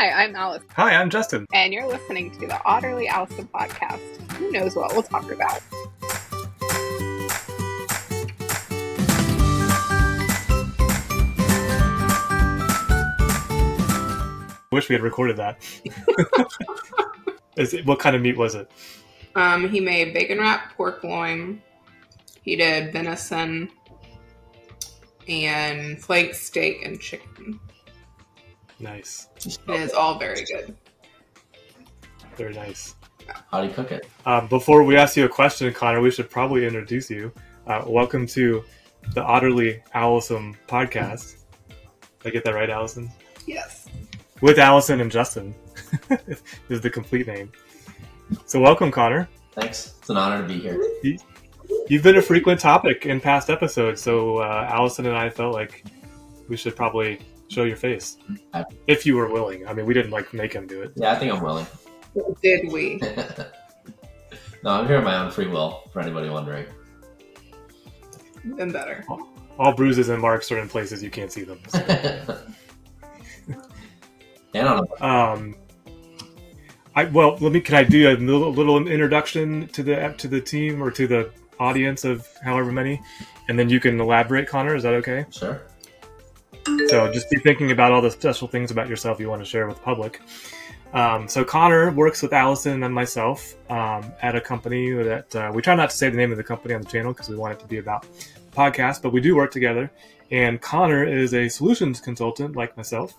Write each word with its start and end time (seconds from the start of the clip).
Hi, 0.00 0.24
I'm 0.24 0.34
Alice, 0.34 0.62
Hi, 0.76 0.94
I'm 0.94 1.10
Justin. 1.10 1.44
and 1.52 1.74
you're 1.74 1.86
listening 1.86 2.30
to 2.30 2.46
the 2.46 2.54
Otterly 2.64 3.06
Owlsome 3.06 3.50
podcast. 3.50 4.32
Who 4.32 4.50
knows 4.50 4.74
what 4.74 4.94
we'll 4.94 5.02
talk 5.02 5.30
about? 5.30 5.60
Wish 14.72 14.88
we 14.88 14.94
had 14.94 15.02
recorded 15.02 15.36
that. 15.36 15.58
Is 17.58 17.74
it, 17.74 17.84
what 17.84 17.98
kind 17.98 18.16
of 18.16 18.22
meat 18.22 18.38
was 18.38 18.54
it? 18.54 18.70
Um, 19.34 19.68
he 19.68 19.80
made 19.80 20.14
bacon 20.14 20.38
wrap 20.38 20.74
pork 20.78 21.04
loin. 21.04 21.60
He 22.42 22.56
did 22.56 22.90
venison 22.94 23.68
and 25.28 26.02
flank 26.02 26.32
steak 26.32 26.86
and 26.86 26.98
chicken. 26.98 27.60
Nice. 28.80 29.28
It 29.36 29.58
is 29.68 29.92
all 29.92 30.18
very 30.18 30.42
good. 30.44 30.74
Very 32.36 32.54
nice. 32.54 32.94
How 33.50 33.60
do 33.60 33.68
you 33.68 33.74
cook 33.74 33.92
it? 33.92 34.08
Um, 34.24 34.48
before 34.48 34.82
we 34.84 34.96
ask 34.96 35.16
you 35.16 35.26
a 35.26 35.28
question, 35.28 35.72
Connor, 35.74 36.00
we 36.00 36.10
should 36.10 36.30
probably 36.30 36.66
introduce 36.66 37.10
you. 37.10 37.30
Uh, 37.66 37.84
welcome 37.86 38.26
to 38.28 38.64
the 39.14 39.20
Otterly 39.20 39.82
Owlsome 39.94 40.56
podcast. 40.66 41.36
Did 41.68 42.28
I 42.28 42.30
get 42.30 42.42
that 42.44 42.54
right, 42.54 42.70
Allison? 42.70 43.10
Yes. 43.46 43.86
With 44.40 44.58
Allison 44.58 45.02
and 45.02 45.10
Justin 45.10 45.54
is 46.70 46.80
the 46.80 46.88
complete 46.88 47.26
name. 47.26 47.52
So 48.46 48.60
welcome, 48.60 48.90
Connor. 48.90 49.28
Thanks. 49.52 49.96
It's 49.98 50.08
an 50.08 50.16
honor 50.16 50.40
to 50.40 50.48
be 50.48 50.58
here. 50.58 50.82
You've 51.88 52.02
been 52.02 52.16
a 52.16 52.22
frequent 52.22 52.60
topic 52.60 53.04
in 53.04 53.20
past 53.20 53.50
episodes, 53.50 54.00
so 54.00 54.38
uh, 54.38 54.68
Allison 54.70 55.04
and 55.04 55.16
I 55.16 55.28
felt 55.28 55.52
like 55.52 55.84
we 56.48 56.56
should 56.56 56.74
probably 56.74 57.20
show 57.50 57.64
your 57.64 57.76
face 57.76 58.16
if 58.86 59.04
you 59.04 59.16
were 59.16 59.28
willing. 59.28 59.66
I 59.66 59.74
mean, 59.74 59.84
we 59.84 59.92
didn't 59.92 60.12
like 60.12 60.32
make 60.32 60.52
him 60.52 60.66
do 60.66 60.82
it. 60.82 60.92
Yeah, 60.94 61.12
I 61.12 61.16
think 61.16 61.32
I'm 61.32 61.42
willing. 61.42 61.66
Did 62.42 62.72
we? 62.72 62.98
no, 64.62 64.70
I'm 64.70 64.86
here 64.86 64.98
of 64.98 65.04
my 65.04 65.18
own 65.18 65.30
free 65.30 65.48
will, 65.48 65.88
for 65.92 66.00
anybody 66.00 66.28
wondering. 66.28 66.66
Even 68.46 68.72
better. 68.72 69.04
All 69.58 69.74
bruises 69.74 70.08
and 70.08 70.22
marks 70.22 70.50
are 70.50 70.58
in 70.58 70.68
places 70.68 71.02
you 71.02 71.10
can't 71.10 71.30
see 71.30 71.42
them. 71.42 71.60
so. 71.68 71.78
and 74.54 74.68
on 74.68 74.86
a, 75.00 75.04
Um, 75.04 75.56
I 76.94 77.04
well, 77.04 77.36
let 77.40 77.52
me. 77.52 77.60
Can 77.60 77.74
I 77.76 77.84
do 77.84 78.10
a 78.10 78.16
little, 78.16 78.52
little 78.52 78.88
introduction 78.88 79.68
to 79.68 79.82
the 79.82 80.14
to 80.18 80.28
the 80.28 80.40
team 80.40 80.82
or 80.82 80.90
to 80.90 81.06
the 81.06 81.30
audience 81.58 82.04
of 82.04 82.26
however 82.42 82.72
many, 82.72 83.00
and 83.48 83.58
then 83.58 83.68
you 83.68 83.78
can 83.78 84.00
elaborate, 84.00 84.48
Connor. 84.48 84.74
Is 84.74 84.82
that 84.82 84.94
okay? 84.94 85.26
sure. 85.30 85.62
So 86.88 87.10
just 87.12 87.30
be 87.30 87.38
thinking 87.38 87.70
about 87.70 87.92
all 87.92 88.02
the 88.02 88.10
special 88.10 88.48
things 88.48 88.70
about 88.70 88.88
yourself 88.88 89.20
you 89.20 89.28
want 89.28 89.40
to 89.42 89.46
share 89.46 89.66
with 89.66 89.76
the 89.76 89.82
public. 89.82 90.20
Um, 90.92 91.28
so 91.28 91.44
Connor 91.44 91.92
works 91.92 92.20
with 92.20 92.32
Allison 92.32 92.82
and 92.82 92.92
myself 92.92 93.54
um, 93.70 94.12
at 94.22 94.34
a 94.34 94.40
company 94.40 94.90
that 94.92 95.36
uh, 95.36 95.52
we 95.54 95.62
try 95.62 95.74
not 95.74 95.90
to 95.90 95.96
say 95.96 96.10
the 96.10 96.16
name 96.16 96.32
of 96.32 96.36
the 96.36 96.44
company 96.44 96.74
on 96.74 96.82
the 96.82 96.88
channel 96.88 97.12
because 97.12 97.28
we 97.28 97.36
want 97.36 97.52
it 97.52 97.60
to 97.60 97.66
be 97.66 97.78
about 97.78 98.06
podcast, 98.52 99.00
but 99.02 99.12
we 99.12 99.20
do 99.20 99.36
work 99.36 99.52
together. 99.52 99.90
And 100.32 100.60
Connor 100.60 101.04
is 101.04 101.34
a 101.34 101.48
solutions 101.48 102.00
consultant 102.00 102.56
like 102.56 102.76
myself, 102.76 103.14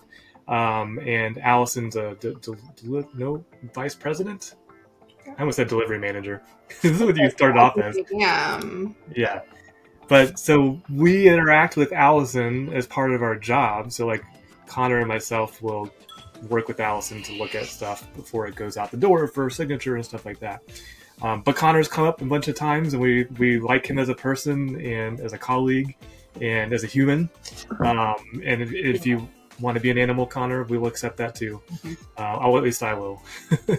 um, 0.48 0.98
and 1.00 1.38
Allison's 1.38 1.96
a 1.96 2.14
de- 2.20 2.34
de- 2.34 2.56
deli- 2.76 3.06
no 3.14 3.44
vice 3.74 3.94
president. 3.94 4.54
I 5.26 5.40
almost 5.40 5.56
said 5.56 5.68
delivery 5.68 5.98
manager. 5.98 6.42
this 6.82 6.92
is 6.92 7.02
what 7.02 7.16
you 7.16 7.30
started 7.30 7.58
off 7.58 7.78
as. 7.78 7.98
Damn. 8.10 8.94
Yeah. 9.14 9.42
But 10.08 10.38
so 10.38 10.80
we 10.90 11.28
interact 11.28 11.76
with 11.76 11.92
Allison 11.92 12.72
as 12.72 12.86
part 12.86 13.12
of 13.12 13.22
our 13.22 13.36
job. 13.36 13.92
So 13.92 14.06
like 14.06 14.22
Connor 14.66 14.98
and 14.98 15.08
myself 15.08 15.62
will 15.62 15.90
work 16.48 16.68
with 16.68 16.80
Allison 16.80 17.22
to 17.22 17.32
look 17.34 17.54
at 17.54 17.66
stuff 17.66 18.06
before 18.14 18.46
it 18.46 18.54
goes 18.54 18.76
out 18.76 18.90
the 18.90 18.96
door 18.96 19.26
for 19.28 19.48
signature 19.48 19.96
and 19.96 20.04
stuff 20.04 20.26
like 20.26 20.38
that. 20.40 20.62
Um, 21.22 21.42
but 21.42 21.54
Connor's 21.54 21.88
come 21.88 22.04
up 22.04 22.20
a 22.20 22.24
bunch 22.24 22.48
of 22.48 22.56
times, 22.56 22.94
and 22.94 23.02
we 23.02 23.24
we 23.38 23.60
like 23.60 23.86
him 23.86 23.98
as 23.98 24.08
a 24.08 24.14
person 24.14 24.80
and 24.80 25.20
as 25.20 25.32
a 25.32 25.38
colleague 25.38 25.94
and 26.40 26.72
as 26.72 26.82
a 26.82 26.86
human. 26.88 27.30
Um, 27.78 28.16
and 28.44 28.60
if, 28.62 28.72
if 28.72 29.06
you 29.06 29.28
want 29.60 29.76
to 29.76 29.80
be 29.80 29.90
an 29.90 29.98
animal, 29.98 30.26
Connor, 30.26 30.64
we 30.64 30.78
will 30.78 30.88
accept 30.88 31.16
that 31.18 31.34
too. 31.36 31.62
Mhm. 31.76 31.96
Uh, 32.18 32.22
I'll, 32.22 32.56
at 32.58 32.64
least 32.64 32.82
I 32.82 32.94
will. 32.94 33.22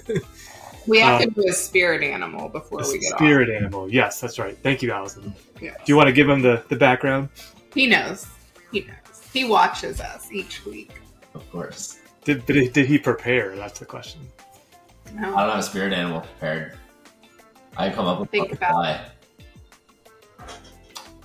We 0.87 0.99
have 0.99 1.21
Uh, 1.21 1.25
to 1.25 1.31
do 1.31 1.47
a 1.47 1.53
spirit 1.53 2.03
animal 2.03 2.49
before 2.49 2.79
we 2.79 2.99
get 2.99 3.13
Spirit 3.13 3.49
animal. 3.49 3.89
Yes, 3.89 4.19
that's 4.19 4.37
right. 4.39 4.57
Thank 4.63 4.81
you, 4.81 4.91
Allison. 4.91 5.27
off. 5.27 5.61
Yeah. 5.61 5.71
Do 5.77 5.83
you 5.85 5.95
want 5.95 6.07
to 6.07 6.13
give 6.13 6.27
him 6.27 6.41
the, 6.41 6.63
the 6.69 6.75
background? 6.75 7.29
He 7.73 7.87
knows. 7.87 8.27
He 8.71 8.81
knows. 8.81 9.21
He 9.31 9.45
watches 9.45 10.01
us 10.01 10.29
each 10.31 10.65
week. 10.65 10.91
Of 11.33 11.49
course. 11.51 11.99
Did, 12.25 12.45
but 12.45 12.53
did 12.73 12.85
he 12.85 12.97
prepare? 12.97 13.55
That's 13.55 13.79
the 13.79 13.85
question. 13.85 14.21
No. 15.13 15.35
I 15.35 15.41
don't 15.41 15.49
have 15.51 15.59
a 15.59 15.63
spirit 15.63 15.93
animal 15.93 16.21
prepared. 16.21 16.77
I 17.77 17.89
come 17.89 18.05
up 18.05 18.19
with 18.19 18.29
Think 18.29 18.51
a 18.51 18.55
about 18.55 18.71
fly. 18.71 19.05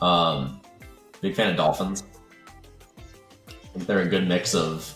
Um, 0.00 0.60
big 1.20 1.34
fan 1.34 1.50
of 1.50 1.56
dolphins. 1.56 2.04
I 3.48 3.52
think 3.72 3.86
they're 3.86 4.00
a 4.02 4.06
good 4.08 4.28
mix 4.28 4.54
of 4.54 4.94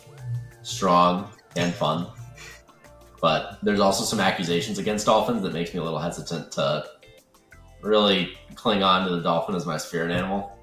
strong 0.62 1.30
and 1.56 1.74
fun. 1.74 2.06
But 3.22 3.58
there's 3.62 3.80
also 3.80 4.04
some 4.04 4.20
accusations 4.20 4.78
against 4.78 5.06
dolphins 5.06 5.42
that 5.42 5.54
makes 5.54 5.72
me 5.72 5.78
a 5.80 5.82
little 5.82 6.00
hesitant 6.00 6.50
to 6.52 6.84
really 7.80 8.36
cling 8.56 8.82
on 8.82 9.08
to 9.08 9.14
the 9.14 9.22
dolphin 9.22 9.54
as 9.54 9.64
my 9.64 9.76
spirit 9.78 10.10
animal. 10.10 10.58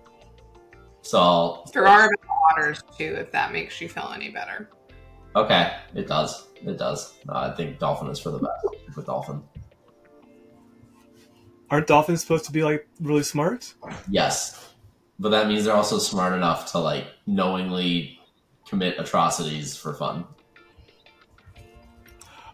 So 1.01 1.17
I'll, 1.19 1.65
There 1.73 1.87
are 1.87 2.05
about 2.05 2.35
otters 2.51 2.83
too, 2.97 3.15
if 3.17 3.31
that 3.31 3.53
makes 3.53 3.79
you 3.79 3.87
feel 3.89 4.11
any 4.13 4.29
better. 4.29 4.69
okay, 5.35 5.77
it 5.95 6.07
does. 6.07 6.47
It 6.61 6.77
does. 6.77 7.13
No, 7.25 7.33
I 7.35 7.55
think 7.55 7.79
dolphin 7.79 8.09
is 8.09 8.19
for 8.19 8.31
the 8.31 8.39
best 8.39 8.67
with 8.95 9.05
dolphin. 9.05 9.41
Aren't 11.69 11.87
dolphins 11.87 12.21
supposed 12.21 12.45
to 12.45 12.51
be 12.51 12.63
like 12.63 12.87
really 12.99 13.23
smart? 13.23 13.73
Yes, 14.09 14.73
but 15.17 15.29
that 15.29 15.47
means 15.47 15.63
they're 15.63 15.75
also 15.75 15.97
smart 15.99 16.33
enough 16.33 16.71
to 16.73 16.79
like 16.79 17.05
knowingly 17.25 18.19
commit 18.67 18.99
atrocities 18.99 19.77
for 19.77 19.93
fun. 19.93 20.25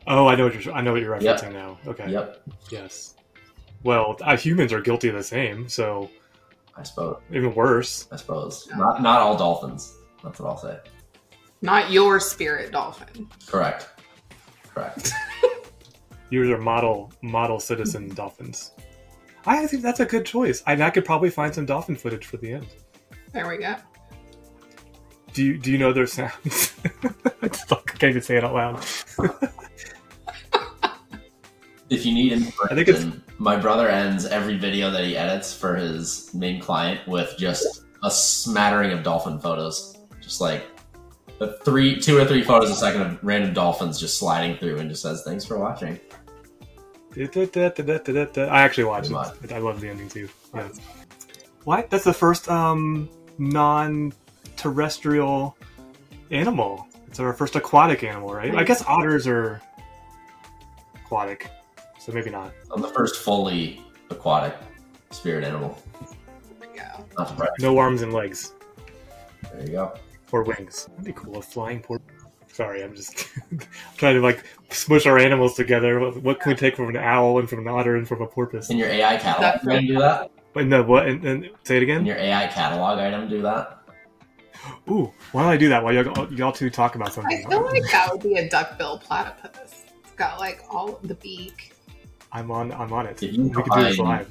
Oh, 0.07 0.27
I 0.27 0.35
know 0.35 0.45
what 0.45 0.63
you're. 0.65 0.73
I 0.73 0.81
know 0.81 0.91
what 0.93 1.01
you're 1.01 1.19
Yep. 1.19 1.37
referencing 1.41 1.53
now. 1.53 1.77
Okay. 1.87 2.09
Yep, 2.11 2.41
Yes. 2.69 3.15
Well, 3.83 4.17
uh, 4.21 4.35
humans 4.37 4.73
are 4.73 4.81
guilty 4.81 5.09
of 5.09 5.15
the 5.15 5.23
same, 5.23 5.67
so 5.69 6.09
I 6.75 6.83
suppose. 6.83 7.17
even 7.31 7.53
worse. 7.55 8.07
I 8.11 8.15
suppose 8.15 8.67
not. 8.75 9.01
Not 9.01 9.21
all 9.21 9.37
dolphins. 9.37 9.95
That's 10.23 10.39
what 10.39 10.49
I'll 10.49 10.57
say. 10.57 10.77
Not 11.61 11.91
your 11.91 12.19
spirit 12.19 12.71
dolphin. 12.71 13.27
Correct. 13.47 13.89
Correct. 14.73 15.11
Yours 16.29 16.49
are 16.49 16.57
model 16.57 17.11
model 17.21 17.59
citizen 17.59 18.09
dolphins. 18.13 18.71
I 19.45 19.67
think 19.67 19.83
that's 19.83 19.99
a 19.99 20.05
good 20.05 20.25
choice. 20.25 20.63
I, 20.65 20.73
I 20.81 20.89
could 20.89 21.05
probably 21.05 21.29
find 21.29 21.53
some 21.53 21.65
dolphin 21.67 21.95
footage 21.95 22.25
for 22.25 22.37
the 22.37 22.53
end. 22.53 22.67
There 23.31 23.47
we 23.47 23.57
go. 23.57 23.75
Do 25.33 25.43
you 25.43 25.57
do 25.57 25.71
you 25.71 25.77
know 25.77 25.93
their 25.93 26.07
sounds? 26.07 26.73
I 27.41 27.47
just 27.47 27.71
I 27.71 27.75
can't 27.85 28.09
even 28.11 28.21
say 28.23 28.37
it 28.37 28.43
out 28.43 28.53
loud. 28.55 28.83
If 31.89 32.05
you 32.05 32.13
need 32.13 32.33
I 32.33 32.35
inspiration, 32.37 32.75
think 32.75 32.87
it's- 32.89 33.05
my 33.37 33.55
brother 33.57 33.87
ends 33.89 34.25
every 34.25 34.57
video 34.57 34.89
that 34.91 35.03
he 35.03 35.17
edits 35.17 35.53
for 35.53 35.75
his 35.75 36.33
main 36.33 36.59
client 36.61 37.05
with 37.07 37.35
just 37.37 37.83
a 38.03 38.09
smattering 38.09 38.91
of 38.91 39.03
dolphin 39.03 39.39
photos, 39.39 39.95
just 40.21 40.39
like 40.41 40.63
three, 41.63 41.99
two 41.99 42.17
or 42.17 42.25
three 42.25 42.43
photos 42.43 42.71
a 42.71 42.75
second 42.75 43.01
of 43.01 43.19
random 43.23 43.53
dolphins 43.53 43.99
just 43.99 44.17
sliding 44.17 44.57
through, 44.57 44.77
and 44.79 44.89
just 44.89 45.01
says, 45.01 45.21
"Thanks 45.23 45.43
for 45.45 45.59
watching." 45.59 45.99
I 48.51 48.61
actually 48.61 48.85
watched 48.85 49.11
it. 49.11 49.51
I 49.51 49.57
love 49.59 49.79
the 49.81 49.89
ending 49.89 50.09
too. 50.09 50.27
Yeah. 50.53 50.67
What? 51.65 51.89
That's 51.89 52.03
the 52.03 52.13
first 52.13 52.49
um, 52.49 53.09
non-terrestrial 53.37 55.55
animal. 56.31 56.87
It's 57.07 57.19
our 57.19 57.33
first 57.33 57.55
aquatic 57.55 58.03
animal, 58.03 58.33
right? 58.33 58.53
I 58.55 58.63
guess 58.63 58.83
otters 58.85 59.27
are 59.27 59.61
aquatic, 60.95 61.49
so 62.05 62.11
maybe 62.11 62.29
not. 62.29 62.53
I'm 62.71 62.81
the 62.81 62.87
first 62.89 63.23
fully 63.23 63.81
aquatic 64.11 64.55
spirit 65.09 65.43
animal. 65.43 65.81
There 66.59 66.69
we 66.71 66.77
go. 66.77 66.83
Not 67.17 67.29
surprised. 67.29 67.53
No 67.59 67.77
arms 67.79 68.03
and 68.03 68.13
legs 68.13 68.53
There 69.51 69.61
you 69.61 69.71
go. 69.71 69.93
or 70.31 70.43
wings. 70.43 70.85
That'd 70.91 71.05
be 71.05 71.13
cool. 71.13 71.37
A 71.37 71.41
flying 71.41 71.79
port. 71.81 72.01
Sorry, 72.47 72.83
I'm 72.83 72.95
just 72.95 73.27
trying 73.97 74.15
to 74.15 74.21
like 74.21 74.45
smush 74.69 75.07
our 75.07 75.17
animals 75.17 75.55
together. 75.55 75.99
What, 75.99 76.21
what 76.21 76.39
can 76.39 76.51
we 76.51 76.55
take 76.55 76.75
from 76.75 76.89
an 76.89 76.97
owl 76.97 77.39
and 77.39 77.49
from 77.49 77.59
an 77.59 77.67
otter 77.67 77.95
and 77.95 78.07
from 78.07 78.21
a 78.21 78.27
porpoise? 78.27 78.69
In 78.69 78.77
your 78.77 78.87
AI 78.87 79.17
catalog, 79.17 79.41
That's 79.41 79.63
you 79.63 79.69
gonna 79.71 79.87
do 79.87 79.97
that? 79.99 80.31
Wait, 80.53 80.67
no, 80.67 80.83
what? 80.83 81.07
And, 81.07 81.25
and 81.25 81.49
say 81.63 81.77
it 81.77 81.83
In 81.83 81.89
again. 81.89 82.05
your 82.05 82.17
AI 82.17 82.47
catalog 82.47 82.99
item, 82.99 83.27
do 83.27 83.41
that? 83.41 83.79
Ooh, 84.89 85.11
why 85.31 85.41
don't 85.41 85.51
I 85.51 85.57
do 85.57 85.69
that 85.69 85.83
while 85.83 85.93
y'all, 85.93 86.33
y'all 86.33 86.51
two 86.51 86.69
talk 86.69 86.95
about 86.95 87.11
something? 87.13 87.37
I 87.39 87.41
something? 87.41 87.59
feel 87.59 87.81
like 87.83 87.91
that 87.91 88.09
would 88.11 88.21
be 88.23 88.35
a 88.35 88.47
duckbill 88.49 88.99
platypus. 88.99 89.83
It's 90.03 90.13
got 90.15 90.39
like 90.39 90.61
all 90.69 90.99
the 91.03 91.15
beak. 91.15 91.73
I'm 92.35 92.51
on. 92.51 92.73
I'm 92.73 92.91
on 92.91 93.07
it. 93.07 93.23
If 93.23 93.33
you 93.33 93.43
We 93.43 93.49
could 93.49 93.63
do 93.63 93.83
this 93.83 93.97
live. 93.97 94.29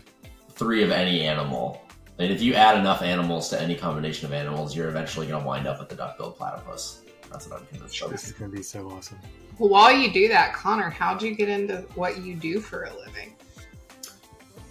Three 0.50 0.82
of 0.82 0.90
any 0.90 1.22
animal, 1.22 1.82
and 2.18 2.30
if 2.30 2.42
you 2.42 2.54
add 2.54 2.78
enough 2.78 3.00
animals 3.00 3.48
to 3.48 3.60
any 3.60 3.74
combination 3.74 4.26
of 4.26 4.32
animals, 4.34 4.76
you're 4.76 4.88
eventually 4.88 5.26
gonna 5.26 5.44
wind 5.44 5.66
up 5.66 5.80
with 5.80 5.88
the 5.88 5.96
duck-billed 5.96 6.36
platypus. 6.36 7.00
That's 7.30 7.48
what 7.48 7.60
I'm 7.60 7.66
convinced 7.66 8.02
of. 8.02 8.10
This 8.10 8.26
is 8.26 8.32
going 8.32 8.50
to 8.50 8.56
be 8.56 8.62
so 8.62 8.88
awesome. 8.90 9.18
Well, 9.58 9.68
while 9.68 9.92
you 9.92 10.12
do 10.12 10.28
that, 10.28 10.52
Connor, 10.52 10.88
how'd 10.88 11.20
you 11.20 11.34
get 11.34 11.48
into 11.48 11.78
what 11.96 12.22
you 12.22 12.36
do 12.36 12.60
for 12.60 12.84
a 12.84 12.94
living? 12.94 13.34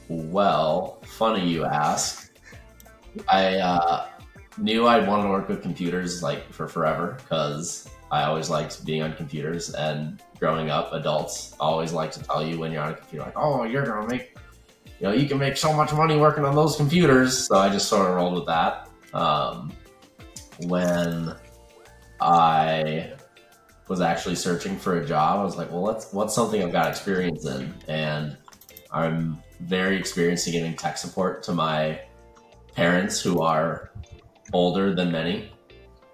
Well, 0.07 0.99
funny 1.03 1.45
you 1.45 1.65
ask. 1.65 2.31
I 3.27 3.57
uh, 3.57 4.07
knew 4.57 4.87
I'd 4.87 5.05
want 5.05 5.23
to 5.23 5.29
work 5.29 5.49
with 5.49 5.61
computers 5.61 6.23
like 6.23 6.49
for 6.53 6.69
forever 6.69 7.17
because 7.19 7.89
I 8.13 8.25
always 8.25 8.47
liked 8.47 8.85
being 8.85 9.01
on 9.01 9.15
computers. 9.15 9.73
And 9.73 10.21
growing 10.39 10.69
up, 10.69 10.93
adults 10.93 11.55
always 11.59 11.93
like 11.93 12.11
to 12.11 12.21
tell 12.21 12.45
you 12.45 12.59
when 12.59 12.71
you're 12.71 12.83
on 12.83 12.91
a 12.91 12.95
computer, 12.95 13.25
like, 13.25 13.33
"Oh, 13.35 13.63
you're 13.63 13.83
gonna 13.83 14.07
make, 14.07 14.37
you 14.99 15.07
know, 15.07 15.13
you 15.13 15.27
can 15.27 15.39
make 15.39 15.57
so 15.57 15.73
much 15.73 15.91
money 15.93 16.15
working 16.15 16.45
on 16.45 16.55
those 16.55 16.75
computers." 16.75 17.47
So 17.47 17.57
I 17.57 17.69
just 17.69 17.89
sort 17.89 18.07
of 18.07 18.15
rolled 18.15 18.35
with 18.35 18.45
that. 18.45 18.87
Um, 19.15 19.71
when 20.59 21.35
I 22.21 23.13
was 23.87 23.99
actually 23.99 24.35
searching 24.35 24.77
for 24.77 24.99
a 24.99 25.05
job, 25.05 25.39
I 25.39 25.43
was 25.43 25.57
like, 25.57 25.71
"Well, 25.71 25.81
what's 25.81 26.13
what's 26.13 26.35
something 26.35 26.61
I've 26.61 26.71
got 26.71 26.89
experience 26.89 27.45
in?" 27.45 27.73
And 27.87 28.37
I'm 28.91 29.41
very 29.61 29.97
experienced 29.97 30.45
in 30.45 30.53
giving 30.53 30.75
tech 30.75 30.99
support 30.99 31.41
to 31.43 31.51
my 31.51 31.99
parents 32.75 33.19
who 33.19 33.41
are 33.41 33.91
older 34.53 34.93
than 34.93 35.11
many, 35.11 35.51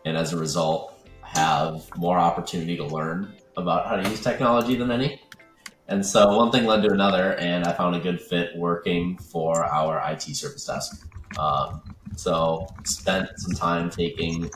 and 0.05 0.15
as 0.15 0.31
a 0.31 0.37
result, 0.37 0.98
have 1.33 1.89
more 1.97 2.17
opportunity 2.17 2.75
to 2.77 2.85
learn 2.85 3.33
about 3.57 3.87
how 3.87 3.95
to 3.95 4.09
use 4.09 4.21
technology 4.21 4.75
than 4.75 4.91
any. 4.91 5.21
And 5.87 6.05
so 6.05 6.37
one 6.37 6.51
thing 6.51 6.65
led 6.65 6.83
to 6.83 6.91
another, 6.91 7.33
and 7.35 7.65
I 7.65 7.73
found 7.73 7.95
a 7.95 7.99
good 7.99 8.21
fit 8.21 8.55
working 8.55 9.17
for 9.17 9.65
our 9.65 10.01
IT 10.11 10.21
service 10.21 10.65
desk. 10.65 11.07
Um, 11.37 11.81
so 12.15 12.67
spent 12.83 13.29
some 13.37 13.53
time 13.53 13.89
taking 13.89 14.49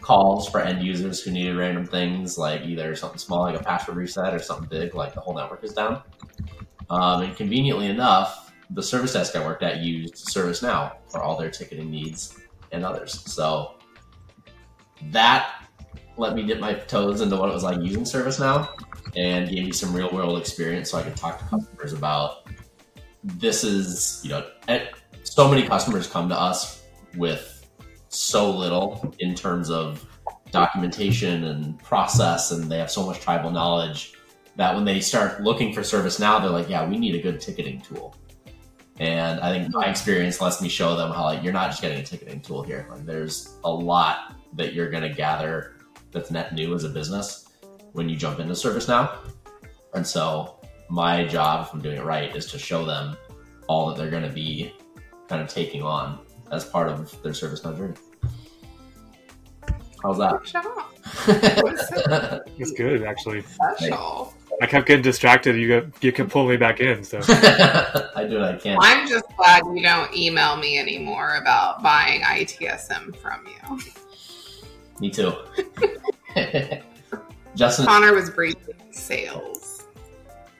calls 0.00 0.48
for 0.48 0.60
end 0.60 0.82
users 0.82 1.22
who 1.22 1.30
needed 1.30 1.56
random 1.56 1.84
things 1.84 2.38
like 2.38 2.62
either 2.62 2.94
something 2.96 3.18
small 3.18 3.42
like 3.42 3.60
a 3.60 3.62
password 3.62 3.96
reset 3.96 4.32
or 4.32 4.38
something 4.38 4.68
big 4.68 4.94
like 4.94 5.14
the 5.14 5.20
whole 5.20 5.34
network 5.34 5.62
is 5.62 5.72
down. 5.72 6.02
Um, 6.88 7.22
and 7.22 7.36
conveniently 7.36 7.86
enough, 7.86 8.52
the 8.70 8.82
service 8.82 9.12
desk 9.12 9.36
I 9.36 9.44
worked 9.44 9.62
at 9.62 9.78
used 9.78 10.14
ServiceNow 10.14 10.96
for 11.08 11.22
all 11.22 11.36
their 11.36 11.50
ticketing 11.50 11.90
needs 11.90 12.38
and 12.72 12.84
others. 12.84 13.20
So 13.30 13.74
that 15.10 15.59
let 16.20 16.34
me 16.34 16.42
dip 16.42 16.60
my 16.60 16.74
toes 16.74 17.22
into 17.22 17.36
what 17.36 17.48
it 17.48 17.52
was 17.52 17.64
like 17.64 17.80
using 17.80 18.04
ServiceNow 18.04 18.68
and 19.16 19.48
gave 19.48 19.64
me 19.64 19.72
some 19.72 19.94
real 19.94 20.10
world 20.12 20.38
experience 20.38 20.90
so 20.90 20.98
I 20.98 21.02
could 21.02 21.16
talk 21.16 21.38
to 21.38 21.44
customers 21.46 21.94
about 21.94 22.46
this 23.24 23.64
is, 23.64 24.20
you 24.22 24.30
know, 24.30 24.46
eh, 24.68 24.86
so 25.24 25.48
many 25.48 25.66
customers 25.66 26.06
come 26.06 26.28
to 26.28 26.38
us 26.38 26.84
with 27.16 27.66
so 28.08 28.50
little 28.50 29.14
in 29.18 29.34
terms 29.34 29.70
of 29.70 30.06
documentation 30.50 31.44
and 31.44 31.78
process, 31.82 32.50
and 32.50 32.70
they 32.70 32.78
have 32.78 32.90
so 32.90 33.06
much 33.06 33.20
tribal 33.20 33.50
knowledge 33.50 34.14
that 34.56 34.74
when 34.74 34.84
they 34.84 35.00
start 35.00 35.42
looking 35.42 35.72
for 35.72 35.80
ServiceNow, 35.80 36.40
they're 36.40 36.50
like, 36.50 36.68
yeah, 36.68 36.86
we 36.86 36.98
need 36.98 37.14
a 37.14 37.22
good 37.22 37.40
ticketing 37.40 37.80
tool. 37.80 38.14
And 38.98 39.40
I 39.40 39.50
think 39.50 39.72
my 39.72 39.86
experience 39.86 40.40
lets 40.40 40.60
me 40.60 40.68
show 40.68 40.96
them 40.96 41.12
how 41.12 41.24
like 41.24 41.42
you're 41.42 41.54
not 41.54 41.70
just 41.70 41.80
getting 41.80 42.00
a 42.00 42.04
ticketing 42.04 42.42
tool 42.42 42.62
here. 42.62 42.86
Like 42.90 43.06
there's 43.06 43.54
a 43.64 43.70
lot 43.70 44.36
that 44.54 44.74
you're 44.74 44.90
going 44.90 45.02
to 45.02 45.08
gather 45.08 45.76
that's 46.12 46.30
net 46.30 46.54
new 46.54 46.74
as 46.74 46.84
a 46.84 46.88
business 46.88 47.48
when 47.92 48.08
you 48.08 48.16
jump 48.16 48.40
into 48.40 48.52
ServiceNow. 48.54 49.16
And 49.94 50.06
so 50.06 50.60
my 50.88 51.24
job, 51.26 51.66
if 51.66 51.72
I'm 51.72 51.80
doing 51.80 51.98
it 51.98 52.04
right, 52.04 52.34
is 52.34 52.46
to 52.46 52.58
show 52.58 52.84
them 52.84 53.16
all 53.68 53.88
that 53.88 53.96
they're 53.96 54.10
going 54.10 54.24
to 54.24 54.34
be 54.34 54.74
kind 55.28 55.42
of 55.42 55.48
taking 55.48 55.82
on 55.82 56.18
as 56.50 56.64
part 56.64 56.88
of 56.88 57.22
their 57.22 57.32
ServiceNow 57.32 57.76
journey. 57.76 57.94
How's 60.02 60.16
Good 60.16 60.46
job. 60.46 60.64
that? 61.26 62.42
It's 62.58 62.72
good, 62.72 63.02
actually. 63.02 63.42
Special. 63.42 64.34
I 64.62 64.66
kept 64.66 64.86
getting 64.86 65.02
distracted. 65.02 65.56
You 65.56 65.80
got, 65.80 66.04
you 66.04 66.12
could 66.12 66.30
pull 66.30 66.46
me 66.48 66.56
back 66.56 66.80
in. 66.80 67.02
So 67.04 67.20
I 67.28 68.26
do 68.28 68.40
what 68.40 68.54
I 68.54 68.56
can. 68.56 68.78
I'm 68.80 69.08
just 69.08 69.24
glad 69.36 69.62
you 69.74 69.82
don't 69.82 70.14
email 70.14 70.56
me 70.56 70.78
anymore 70.78 71.36
about 71.36 71.82
buying 71.82 72.22
ITSM 72.22 73.16
from 73.16 73.46
you. 73.46 73.80
Me 75.00 75.10
too. 75.10 75.32
Justin, 77.56 77.86
Connor 77.86 78.12
was 78.14 78.30
briefing 78.30 78.74
sales. 78.92 79.84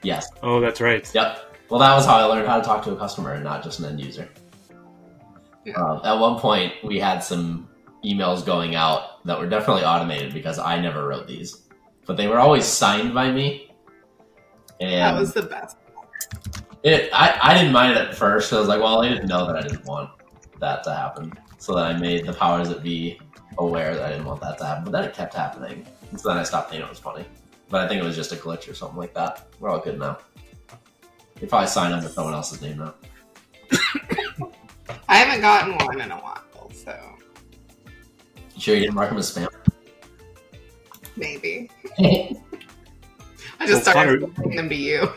yes. 0.02 0.28
oh, 0.42 0.60
that's 0.60 0.80
right. 0.80 1.08
Yep. 1.14 1.56
Well, 1.68 1.78
that 1.80 1.94
was 1.94 2.04
how 2.04 2.16
I 2.16 2.24
learned 2.24 2.48
how 2.48 2.56
to 2.58 2.64
talk 2.64 2.82
to 2.84 2.92
a 2.92 2.96
customer 2.96 3.34
and 3.34 3.44
not 3.44 3.62
just 3.62 3.78
an 3.78 3.84
end 3.86 4.00
user. 4.00 4.28
Yeah. 5.64 5.74
Um, 5.74 6.00
at 6.04 6.14
one 6.18 6.38
point, 6.40 6.72
we 6.82 6.98
had 6.98 7.20
some 7.20 7.68
emails 8.04 8.44
going 8.44 8.74
out 8.74 9.24
that 9.26 9.38
were 9.38 9.48
definitely 9.48 9.84
automated 9.84 10.32
because 10.32 10.58
I 10.58 10.80
never 10.80 11.06
wrote 11.06 11.28
these, 11.28 11.62
but 12.06 12.16
they 12.16 12.26
were 12.26 12.38
always 12.38 12.64
signed 12.64 13.14
by 13.14 13.30
me. 13.30 13.70
And 14.80 14.90
That 14.92 15.20
was 15.20 15.34
the 15.34 15.42
best. 15.42 15.76
it, 16.82 17.10
I, 17.12 17.38
I 17.42 17.54
didn't 17.58 17.72
mind 17.72 17.92
it 17.92 17.98
at 17.98 18.14
first. 18.14 18.52
I 18.52 18.58
was 18.58 18.68
like, 18.68 18.80
well, 18.80 19.02
they 19.02 19.10
didn't 19.10 19.28
know 19.28 19.46
that 19.46 19.56
I 19.56 19.60
didn't 19.60 19.84
want 19.84 20.10
that 20.58 20.82
to 20.84 20.94
happen. 20.94 21.32
So 21.58 21.74
then 21.74 21.84
I 21.84 21.98
made 21.98 22.26
the 22.26 22.32
powers 22.32 22.68
that 22.70 22.82
be 22.82 23.20
aware 23.58 23.94
that 23.94 24.04
I 24.04 24.10
didn't 24.10 24.24
want 24.26 24.40
that 24.40 24.58
to 24.58 24.64
happen. 24.64 24.84
But 24.84 24.92
then 24.92 25.04
it 25.04 25.14
kept 25.14 25.34
happening. 25.34 25.86
And 26.10 26.20
so 26.20 26.28
then 26.28 26.38
I 26.38 26.42
stopped 26.42 26.70
thinking 26.70 26.86
it 26.86 26.90
was 26.90 26.98
funny. 26.98 27.24
But 27.68 27.82
I 27.82 27.88
think 27.88 28.02
it 28.02 28.06
was 28.06 28.16
just 28.16 28.32
a 28.32 28.36
glitch 28.36 28.68
or 28.70 28.74
something 28.74 28.96
like 28.98 29.14
that. 29.14 29.46
We're 29.60 29.70
all 29.70 29.78
good 29.78 29.98
now. 29.98 30.18
They 31.36 31.46
probably 31.46 31.68
sign 31.68 31.92
under 31.92 32.08
someone 32.08 32.34
else's 32.34 32.60
name 32.60 32.78
now. 32.78 32.94
I 35.08 35.16
haven't 35.16 35.40
gotten 35.40 35.74
one 35.86 36.00
in 36.00 36.10
a 36.10 36.16
while, 36.18 36.70
so 36.72 36.96
You 38.54 38.60
sure 38.60 38.74
you 38.74 38.80
didn't 38.82 38.94
mark 38.94 39.08
them 39.10 39.18
as 39.18 39.34
spam? 39.34 39.48
maybe. 41.16 41.70
I 41.98 43.66
just 43.66 43.84
Well, 43.86 43.94
started 43.94 44.32
sending 44.36 44.56
them 44.56 44.68
to 44.68 44.74
you. 44.74 45.08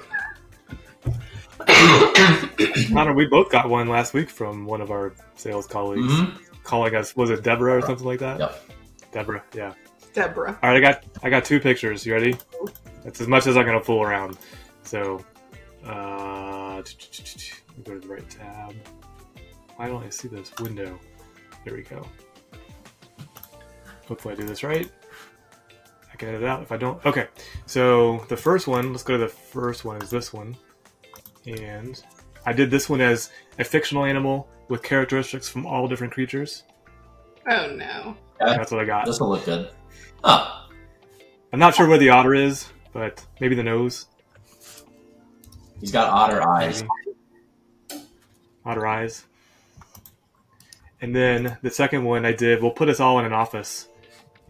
Connor, 2.93 3.13
we 3.13 3.25
both 3.25 3.49
got 3.51 3.69
one 3.69 3.87
last 3.87 4.13
week 4.13 4.29
from 4.29 4.65
one 4.65 4.81
of 4.81 4.91
our 4.91 5.13
sales 5.35 5.65
colleagues 5.67 6.11
Mhm. 6.13 6.37
Calling 6.63 6.95
us. 6.95 7.15
Was 7.15 7.29
it 7.29 7.43
Deborah 7.43 7.77
or 7.77 7.81
something 7.81 8.05
like 8.05 8.19
that? 8.19 8.39
Yep. 8.39 8.69
Deborah, 9.11 9.43
yeah. 9.53 9.73
Deborah. 10.13 10.57
All 10.61 10.69
right, 10.69 10.77
I 10.77 10.79
got 10.79 11.03
I 11.23 11.29
got 11.29 11.45
two 11.45 11.59
pictures. 11.59 12.05
You 12.05 12.13
ready? 12.13 12.35
That's 13.03 13.21
as 13.21 13.27
much 13.27 13.47
as 13.47 13.57
I'm 13.57 13.65
gonna 13.65 13.83
fool 13.83 14.01
around. 14.01 14.37
So, 14.83 15.23
uh, 15.85 16.81
go 17.83 17.93
to 17.93 17.99
the 17.99 18.07
right 18.07 18.29
tab. 18.29 18.73
Why 19.75 19.87
don't 19.87 20.03
I 20.03 20.09
see 20.09 20.27
this 20.27 20.51
window? 20.59 20.99
There 21.65 21.73
we 21.73 21.81
go. 21.81 22.05
Hopefully, 24.07 24.33
I 24.33 24.37
do 24.37 24.45
this 24.45 24.63
right. 24.63 24.89
I 26.11 26.15
can 26.15 26.29
edit 26.29 26.43
it 26.43 26.47
out 26.47 26.61
if 26.61 26.71
I 26.71 26.77
don't. 26.77 27.03
Okay, 27.05 27.27
so 27.65 28.23
the 28.29 28.37
first 28.37 28.67
one. 28.67 28.91
Let's 28.91 29.03
go 29.03 29.17
to 29.17 29.23
the 29.23 29.27
first 29.27 29.83
one. 29.83 30.01
Is 30.01 30.09
this 30.09 30.31
one? 30.31 30.55
And 31.47 32.01
I 32.45 32.53
did 32.53 32.69
this 32.69 32.89
one 32.89 33.01
as 33.01 33.31
a 33.59 33.63
fictional 33.63 34.05
animal 34.05 34.47
with 34.67 34.83
characteristics 34.83 35.49
from 35.49 35.65
all 35.65 35.87
different 35.87 36.13
creatures. 36.13 36.63
Oh 37.49 37.67
no. 37.75 38.15
That's 38.39 38.71
what 38.71 38.81
I 38.81 38.85
got. 38.85 39.05
This 39.05 39.19
will 39.19 39.29
look 39.29 39.45
good. 39.45 39.69
Oh, 40.23 40.67
I'm 41.51 41.59
not 41.59 41.75
sure 41.75 41.87
where 41.87 41.97
the 41.97 42.09
otter 42.09 42.33
is, 42.33 42.69
but 42.93 43.25
maybe 43.39 43.55
the 43.55 43.63
nose. 43.63 44.07
he's 45.79 45.91
got 45.91 46.09
otter 46.09 46.41
eyes. 46.47 46.83
Maybe. 47.89 48.05
Otter 48.65 48.87
eyes. 48.87 49.25
And 51.01 51.15
then 51.15 51.57
the 51.61 51.69
second 51.69 52.05
one 52.05 52.25
I 52.25 52.31
did, 52.31 52.61
we'll 52.61 52.71
put 52.71 52.89
us 52.89 52.99
all 52.99 53.19
in 53.19 53.25
an 53.25 53.33
office. 53.33 53.89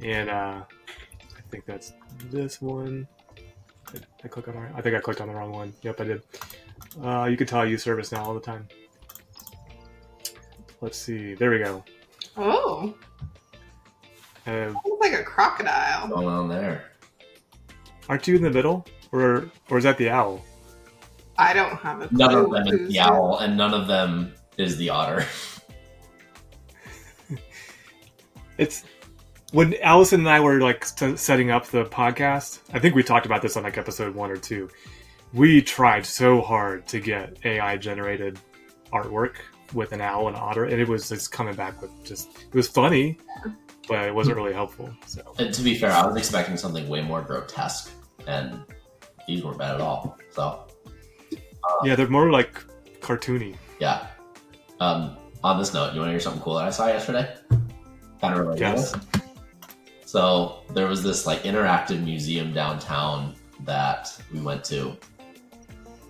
And 0.01 0.29
uh, 0.29 0.62
I 0.63 1.41
think 1.50 1.65
that's 1.65 1.93
this 2.29 2.62
one. 2.62 3.08
Did 3.91 4.05
I 4.24 4.27
click 4.27 4.48
on 4.48 4.53
the 4.53 4.62
right? 4.62 4.72
I 4.75 4.82
think 4.82 4.96
I 4.96 5.00
clicked 5.00 5.20
on 5.20 5.27
the 5.27 5.34
wrong 5.34 5.51
one. 5.51 5.74
Yep, 5.82 6.00
I 6.00 6.03
did. 6.03 6.24
Uh, 7.03 7.25
you 7.25 7.38
can 7.38 7.48
tell 7.48 7.62
I 7.62 7.65
use 7.65 7.84
ServiceNow 7.84 8.20
all 8.20 8.34
the 8.34 8.39
time. 8.39 8.67
Let's 10.83 10.97
see. 10.97 11.33
There 11.33 11.49
we 11.49 11.59
go. 11.59 11.81
Oh, 12.35 12.93
Uh, 14.45 14.73
looks 14.85 14.99
like 14.99 15.13
a 15.13 15.23
crocodile. 15.23 16.09
Going 16.09 16.27
on 16.27 16.49
there. 16.49 16.91
aren't 18.09 18.27
you 18.27 18.35
in 18.35 18.41
the 18.41 18.49
middle, 18.49 18.85
or 19.13 19.49
or 19.69 19.77
is 19.77 19.85
that 19.85 19.97
the 19.97 20.09
owl? 20.09 20.43
I 21.37 21.53
don't 21.53 21.77
have 21.77 22.01
a 22.01 22.07
clue. 22.09 22.17
None 22.17 22.35
of 22.35 22.51
them 22.51 22.67
is 22.67 22.79
who's 22.81 22.89
the 22.89 22.99
owl, 22.99 23.37
and 23.39 23.55
none 23.55 23.73
of 23.73 23.87
them 23.87 24.33
is 24.57 24.75
the 24.77 24.89
otter. 24.89 25.25
It's 28.57 28.83
when 29.51 29.73
Allison 29.81 30.19
and 30.21 30.29
I 30.29 30.39
were 30.39 30.61
like 30.61 30.85
st- 30.85 31.17
setting 31.17 31.49
up 31.49 31.65
the 31.67 31.85
podcast. 31.85 32.59
I 32.71 32.77
think 32.79 32.93
we 32.93 33.01
talked 33.01 33.25
about 33.25 33.41
this 33.41 33.57
on 33.57 33.63
like 33.63 33.77
episode 33.79 34.13
one 34.13 34.29
or 34.29 34.37
two. 34.37 34.69
We 35.33 35.59
tried 35.61 36.05
so 36.05 36.39
hard 36.39 36.85
to 36.89 36.99
get 36.99 37.37
AI 37.45 37.77
generated 37.77 38.39
artwork 38.91 39.37
with 39.73 39.91
an 39.91 40.01
owl 40.01 40.27
and 40.27 40.35
otter, 40.37 40.65
and 40.65 40.79
it 40.81 40.87
was 40.87 41.09
just 41.09 41.31
coming 41.31 41.55
back 41.55 41.81
with 41.81 41.91
just 42.03 42.29
it 42.43 42.53
was 42.55 42.67
funny, 42.67 43.17
but 43.87 44.05
it 44.07 44.13
wasn't 44.13 44.35
really 44.37 44.53
helpful. 44.53 44.89
So 45.05 45.21
And 45.39 45.53
to 45.53 45.61
be 45.61 45.75
fair, 45.77 45.91
I 45.91 46.05
was 46.05 46.15
expecting 46.15 46.57
something 46.57 46.87
way 46.87 47.01
more 47.01 47.21
grotesque, 47.21 47.91
and 48.27 48.61
these 49.27 49.43
weren't 49.43 49.57
bad 49.57 49.75
at 49.75 49.81
all. 49.81 50.17
So 50.31 50.65
yeah, 51.83 51.95
they're 51.95 52.07
more 52.07 52.31
like 52.31 52.63
cartoony. 53.01 53.55
yeah. 53.79 54.07
Um, 54.79 55.17
on 55.43 55.59
this 55.59 55.73
note, 55.73 55.93
you 55.93 55.99
want 55.99 56.07
to 56.09 56.11
hear 56.11 56.19
something 56.19 56.41
cool 56.41 56.55
that 56.55 56.65
I 56.65 56.69
saw 56.69 56.87
yesterday? 56.87 57.35
Kind 58.19 58.33
of 58.33 58.39
related. 58.39 58.59
Yes. 58.61 58.95
So 60.05 60.59
there 60.73 60.87
was 60.87 61.03
this 61.03 61.25
like 61.25 61.43
interactive 61.43 62.03
museum 62.03 62.53
downtown 62.53 63.35
that 63.61 64.15
we 64.31 64.39
went 64.41 64.63
to, 64.65 64.95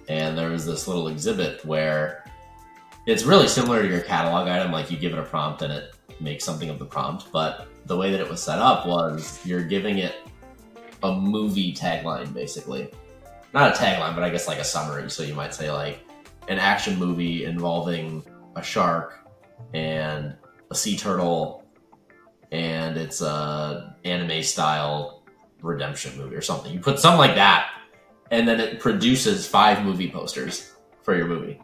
and 0.10 0.38
there 0.38 0.50
was 0.50 0.66
this 0.66 0.88
little 0.88 1.08
exhibit 1.08 1.64
where 1.66 2.23
it's 3.06 3.24
really 3.24 3.48
similar 3.48 3.82
to 3.82 3.88
your 3.88 4.02
catalog 4.02 4.48
item. 4.48 4.72
Like 4.72 4.90
you 4.90 4.98
give 4.98 5.14
it 5.14 5.20
a 5.20 5.24
prompt 5.24 5.62
and 5.62 5.74
it 5.74 5.96
makes 6.20 6.44
something 6.44 6.70
of 6.70 6.80
the 6.80 6.86
prompt, 6.86 7.32
but 7.32 7.68
the 7.86 7.98
way 7.98 8.12
that 8.12 8.20
it 8.22 8.30
was 8.30 8.42
set 8.42 8.60
up 8.60 8.88
was 8.88 9.46
you're 9.46 9.64
giving 9.64 9.98
it 10.00 10.16
a 11.04 11.14
movie 11.14 11.74
tagline, 11.74 12.34
basically. 12.34 12.90
Not 13.54 13.76
a 13.76 13.80
tagline, 13.80 14.16
but 14.16 14.24
I 14.24 14.30
guess 14.30 14.48
like 14.48 14.60
a 14.60 14.64
summary. 14.64 15.10
So 15.10 15.24
you 15.24 15.34
might 15.34 15.54
say 15.54 15.72
like 15.72 16.00
an 16.48 16.60
action 16.60 16.98
movie 16.98 17.46
involving 17.46 18.24
a 18.56 18.64
shark 18.64 19.28
and 19.74 20.36
a 20.72 20.76
sea 20.76 20.98
turtle, 20.98 21.66
and 22.52 22.98
it's 22.98 23.22
a 23.22 23.96
anime 24.06 24.44
style 24.44 25.24
redemption 25.62 26.18
movie 26.18 26.36
or 26.36 26.42
something. 26.42 26.74
You 26.74 26.80
put 26.80 27.00
something 27.00 27.20
like 27.20 27.36
that, 27.36 27.70
and 28.32 28.48
then 28.48 28.60
it 28.60 28.80
produces 28.80 29.48
five 29.48 29.84
movie 29.84 30.10
posters 30.10 30.74
for 31.04 31.16
your 31.16 31.28
movie. 31.28 31.60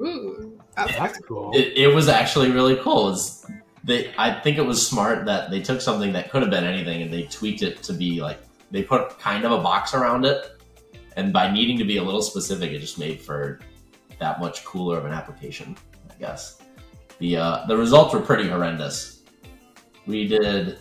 Ooh. 0.00 0.58
That's 0.76 1.18
cool. 1.18 1.52
It, 1.54 1.76
it 1.76 1.94
was 1.94 2.08
actually 2.08 2.50
really 2.50 2.76
cool. 2.76 3.10
It's, 3.10 3.46
they, 3.84 4.12
I 4.18 4.40
think 4.40 4.58
it 4.58 4.62
was 4.62 4.84
smart 4.84 5.26
that 5.26 5.50
they 5.50 5.60
took 5.60 5.80
something 5.80 6.12
that 6.14 6.30
could 6.30 6.42
have 6.42 6.50
been 6.50 6.64
anything 6.64 7.02
and 7.02 7.12
they 7.12 7.22
tweaked 7.24 7.62
it 7.62 7.82
to 7.84 7.92
be 7.92 8.20
like 8.20 8.40
they 8.70 8.82
put 8.82 9.18
kind 9.20 9.44
of 9.44 9.52
a 9.52 9.58
box 9.58 9.94
around 9.94 10.24
it, 10.24 10.60
and 11.16 11.32
by 11.32 11.50
needing 11.50 11.78
to 11.78 11.84
be 11.84 11.98
a 11.98 12.02
little 12.02 12.22
specific, 12.22 12.72
it 12.72 12.80
just 12.80 12.98
made 12.98 13.20
for 13.20 13.60
that 14.18 14.40
much 14.40 14.64
cooler 14.64 14.98
of 14.98 15.04
an 15.04 15.12
application. 15.12 15.76
I 16.10 16.14
guess 16.18 16.60
the 17.18 17.36
uh, 17.36 17.66
the 17.66 17.76
results 17.76 18.14
were 18.14 18.20
pretty 18.20 18.48
horrendous. 18.48 19.22
We 20.06 20.26
did. 20.26 20.78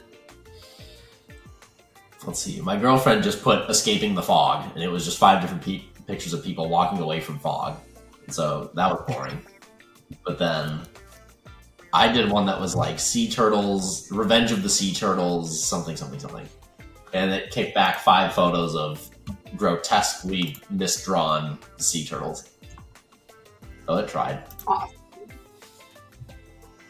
Let's 2.26 2.40
see. 2.40 2.62
My 2.62 2.78
girlfriend 2.78 3.22
just 3.22 3.44
put 3.44 3.70
"escaping 3.70 4.16
the 4.16 4.24
fog," 4.24 4.72
and 4.74 4.84
it 4.84 4.90
was 4.90 5.06
just 5.06 5.20
five 5.20 5.42
different 5.42 5.62
pe- 5.62 5.84
pictures 6.08 6.34
of 6.34 6.44
people 6.44 6.70
walking 6.70 7.00
away 7.00 7.20
from 7.20 7.38
fog. 7.38 7.78
So 8.30 8.72
that 8.76 8.92
was 8.92 9.04
boring. 9.08 9.40
But 10.26 10.40
then 10.40 10.82
I 11.94 12.12
did 12.12 12.30
one 12.30 12.46
that 12.48 12.60
was 12.60 12.76
like 12.76 13.00
sea 13.00 13.30
turtles, 13.30 14.12
Revenge 14.12 14.52
of 14.52 14.64
the 14.64 14.70
Sea 14.70 14.94
Turtles, 14.94 15.64
something, 15.64 15.96
something, 15.96 16.20
something. 16.20 16.48
And 17.14 17.32
it 17.32 17.52
kicked 17.52 17.76
back 17.76 18.00
five 18.00 18.34
photos 18.34 18.76
of 18.76 19.10
grotesquely 19.56 20.58
misdrawn 20.72 21.60
sea 21.78 22.04
turtles. 22.04 22.50
So 23.86 23.96
it 23.98 24.08
tried. 24.08 24.44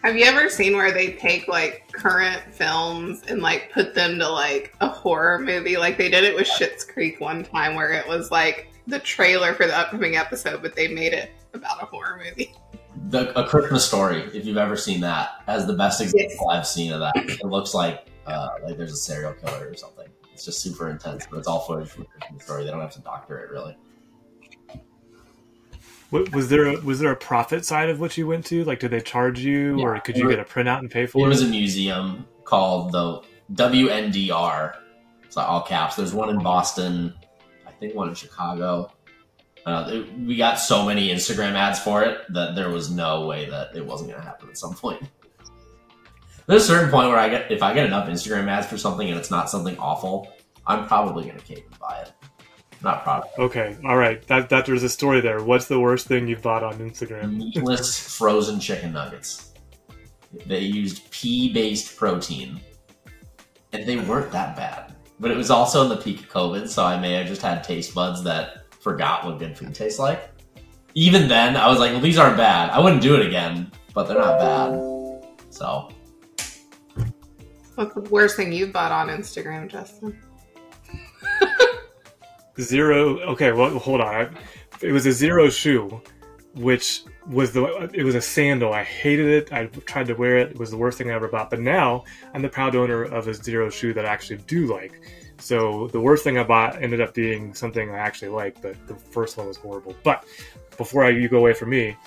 Have 0.03 0.17
you 0.17 0.25
ever 0.25 0.49
seen 0.49 0.75
where 0.75 0.91
they 0.91 1.13
take 1.13 1.47
like 1.47 1.89
current 1.91 2.41
films 2.53 3.23
and 3.27 3.41
like 3.41 3.71
put 3.73 3.93
them 3.95 4.19
to 4.19 4.29
like 4.29 4.75
a 4.81 4.87
horror 4.87 5.39
movie? 5.39 5.77
Like 5.77 5.97
they 5.97 6.09
did 6.09 6.23
it 6.23 6.35
with 6.35 6.47
Schitt's 6.47 6.85
Creek 6.85 7.19
one 7.19 7.43
time, 7.43 7.75
where 7.75 7.91
it 7.91 8.07
was 8.07 8.31
like 8.31 8.72
the 8.87 8.99
trailer 8.99 9.53
for 9.53 9.65
the 9.65 9.77
upcoming 9.77 10.15
episode, 10.15 10.61
but 10.61 10.75
they 10.75 10.87
made 10.87 11.13
it 11.13 11.31
about 11.53 11.81
a 11.81 11.85
horror 11.85 12.21
movie. 12.23 12.53
The, 13.09 13.37
a 13.39 13.47
Christmas 13.47 13.85
Story, 13.85 14.21
if 14.33 14.45
you've 14.45 14.57
ever 14.57 14.75
seen 14.77 15.01
that, 15.01 15.41
as 15.47 15.65
the 15.65 15.73
best 15.73 15.99
example 16.01 16.49
I've 16.49 16.67
seen 16.67 16.91
of 16.93 16.99
that. 16.99 17.13
It 17.15 17.43
looks 17.45 17.73
like 17.73 18.07
uh, 18.27 18.49
like 18.63 18.77
there's 18.77 18.93
a 18.93 18.97
serial 18.97 19.33
killer 19.33 19.69
or 19.69 19.75
something. 19.75 20.07
It's 20.33 20.45
just 20.45 20.61
super 20.61 20.89
intense, 20.89 21.27
but 21.29 21.37
it's 21.37 21.47
all 21.47 21.59
footage 21.61 21.89
from 21.89 22.03
a 22.03 22.05
Christmas 22.19 22.43
Story. 22.43 22.63
They 22.65 22.71
don't 22.71 22.81
have 22.81 22.91
to 22.93 23.01
doctor 23.01 23.39
it 23.39 23.49
really. 23.51 23.77
Wa- 26.11 26.25
Was 26.33 26.49
there 26.49 26.65
a, 26.67 26.79
was 26.81 26.99
there 26.99 27.11
a 27.11 27.15
profit 27.15 27.65
side 27.65 27.89
of 27.89 27.99
what 27.99 28.17
you 28.17 28.27
went 28.27 28.45
to? 28.47 28.63
Like, 28.63 28.79
did 28.79 28.91
they 28.91 29.01
charge 29.01 29.39
you, 29.39 29.79
or 29.81 29.99
could 29.99 30.17
you 30.17 30.29
get 30.29 30.39
a 30.39 30.43
printout 30.43 30.79
and 30.79 30.89
pay 30.91 31.05
for 31.05 31.19
It 31.19 31.21
for 31.23 31.27
was 31.29 31.41
a 31.41 31.47
museum 31.47 32.25
called 32.43 32.91
the 32.91 33.21
WNDR. 33.53 34.75
It's 35.23 35.35
like 35.35 35.47
all 35.47 35.61
caps. 35.63 35.95
There's 35.95 36.13
one 36.13 36.29
in 36.29 36.39
Boston, 36.41 37.13
I 37.21 37.22
think 37.83 37.95
one 37.95 38.09
in 38.09 38.15
Chicago. 38.15 38.91
Uh, 39.65 40.03
we 40.25 40.35
got 40.35 40.55
so 40.55 40.85
many 40.85 41.09
Instagram 41.09 41.53
ads 41.53 41.79
for 41.79 42.03
it 42.03 42.21
that 42.33 42.55
there 42.55 42.69
was 42.69 42.89
no 42.91 43.27
way 43.27 43.49
that 43.49 43.75
it 43.75 43.85
wasn't 43.85 44.09
going 44.09 44.21
to 44.21 44.27
happen 44.27 44.49
at 44.49 44.57
some 44.57 44.73
point. 44.73 45.01
There's 46.47 46.63
a 46.63 46.67
certain 46.67 46.89
point 46.89 47.09
where 47.09 47.17
I 47.17 47.29
get 47.29 47.51
if 47.51 47.63
I 47.63 47.73
get 47.73 47.85
enough 47.85 48.09
Instagram 48.09 48.49
ads 48.49 48.67
for 48.67 48.77
something 48.77 49.09
and 49.09 49.17
it's 49.17 49.31
not 49.31 49.49
something 49.49 49.77
awful, 49.77 50.29
I'm 50.67 50.85
probably 50.87 51.23
going 51.23 51.37
to 51.37 51.45
cave 51.45 51.63
and 51.69 51.79
buy 51.79 51.99
it. 51.99 52.11
Not 52.81 53.03
proud. 53.03 53.29
Okay, 53.39 53.77
all 53.85 53.95
right. 53.95 54.25
That 54.27 54.49
that 54.49 54.65
there's 54.65 54.83
a 54.83 54.89
story 54.89 55.21
there. 55.21 55.41
What's 55.41 55.67
the 55.67 55.79
worst 55.79 56.07
thing 56.07 56.27
you've 56.27 56.41
bought 56.41 56.63
on 56.63 56.79
Instagram? 56.79 57.37
meatless 57.37 58.17
frozen 58.17 58.59
chicken 58.59 58.91
nuggets. 58.91 59.53
They 60.45 60.59
used 60.59 61.09
pea-based 61.11 61.95
protein, 61.95 62.59
and 63.71 63.87
they 63.87 63.97
weren't 63.97 64.31
that 64.31 64.57
bad. 64.57 64.92
But 65.19 65.31
it 65.31 65.37
was 65.37 65.49
also 65.49 65.83
in 65.83 65.89
the 65.89 65.97
peak 65.97 66.21
of 66.21 66.29
COVID, 66.29 66.67
so 66.67 66.83
I 66.83 66.99
may 66.99 67.13
have 67.13 67.27
just 67.27 67.41
had 67.41 67.63
taste 67.63 67.93
buds 67.93 68.23
that 68.23 68.73
forgot 68.81 69.25
what 69.25 69.39
good 69.39 69.57
food 69.57 69.73
tastes 69.73 69.99
like. 69.99 70.29
Even 70.95 71.27
then, 71.27 71.55
I 71.55 71.67
was 71.67 71.79
like, 71.79 71.91
"Well, 71.91 72.01
these 72.01 72.17
aren't 72.17 72.37
bad. 72.37 72.69
I 72.69 72.79
wouldn't 72.79 73.01
do 73.01 73.15
it 73.15 73.25
again, 73.25 73.71
but 73.93 74.07
they're 74.07 74.17
not 74.17 74.39
bad." 74.39 74.73
So 75.49 75.89
What's 77.75 77.95
the 77.95 78.01
worst 78.01 78.35
thing 78.35 78.51
you've 78.53 78.71
bought 78.71 78.91
on 78.91 79.07
Instagram, 79.07 79.67
Justin? 79.67 80.19
Zero. 82.59 83.19
Okay, 83.21 83.51
well, 83.51 83.79
hold 83.79 84.01
on. 84.01 84.37
It 84.81 84.91
was 84.91 85.07
a 85.07 85.09
Xero 85.09 85.51
shoe, 85.51 86.01
which 86.53 87.03
was 87.27 87.51
the. 87.53 87.89
It 87.93 88.03
was 88.03 88.15
a 88.15 88.21
sandal. 88.21 88.73
I 88.73 88.83
hated 88.83 89.27
it. 89.27 89.53
I 89.53 89.65
tried 89.85 90.07
to 90.07 90.13
wear 90.13 90.37
it. 90.37 90.51
It 90.51 90.59
was 90.59 90.71
the 90.71 90.77
worst 90.77 90.97
thing 90.97 91.09
I 91.11 91.13
ever 91.13 91.27
bought. 91.27 91.49
But 91.49 91.59
now 91.59 92.03
I'm 92.33 92.41
the 92.41 92.49
proud 92.49 92.75
owner 92.75 93.03
of 93.03 93.27
a 93.27 93.31
Xero 93.31 93.71
shoe 93.71 93.93
that 93.93 94.05
I 94.05 94.09
actually 94.09 94.37
do 94.47 94.65
like. 94.73 95.01
So 95.39 95.87
the 95.87 95.99
worst 95.99 96.23
thing 96.23 96.37
I 96.37 96.43
bought 96.43 96.81
ended 96.81 97.01
up 97.01 97.13
being 97.13 97.53
something 97.53 97.89
I 97.89 97.97
actually 97.97 98.29
like, 98.29 98.61
but 98.61 98.75
the 98.87 98.95
first 98.95 99.37
one 99.37 99.47
was 99.47 99.57
horrible. 99.57 99.95
But 100.03 100.25
before 100.77 101.03
I, 101.03 101.09
you 101.09 101.27
go 101.27 101.37
away 101.37 101.53
from 101.53 101.69
me, 101.71 101.97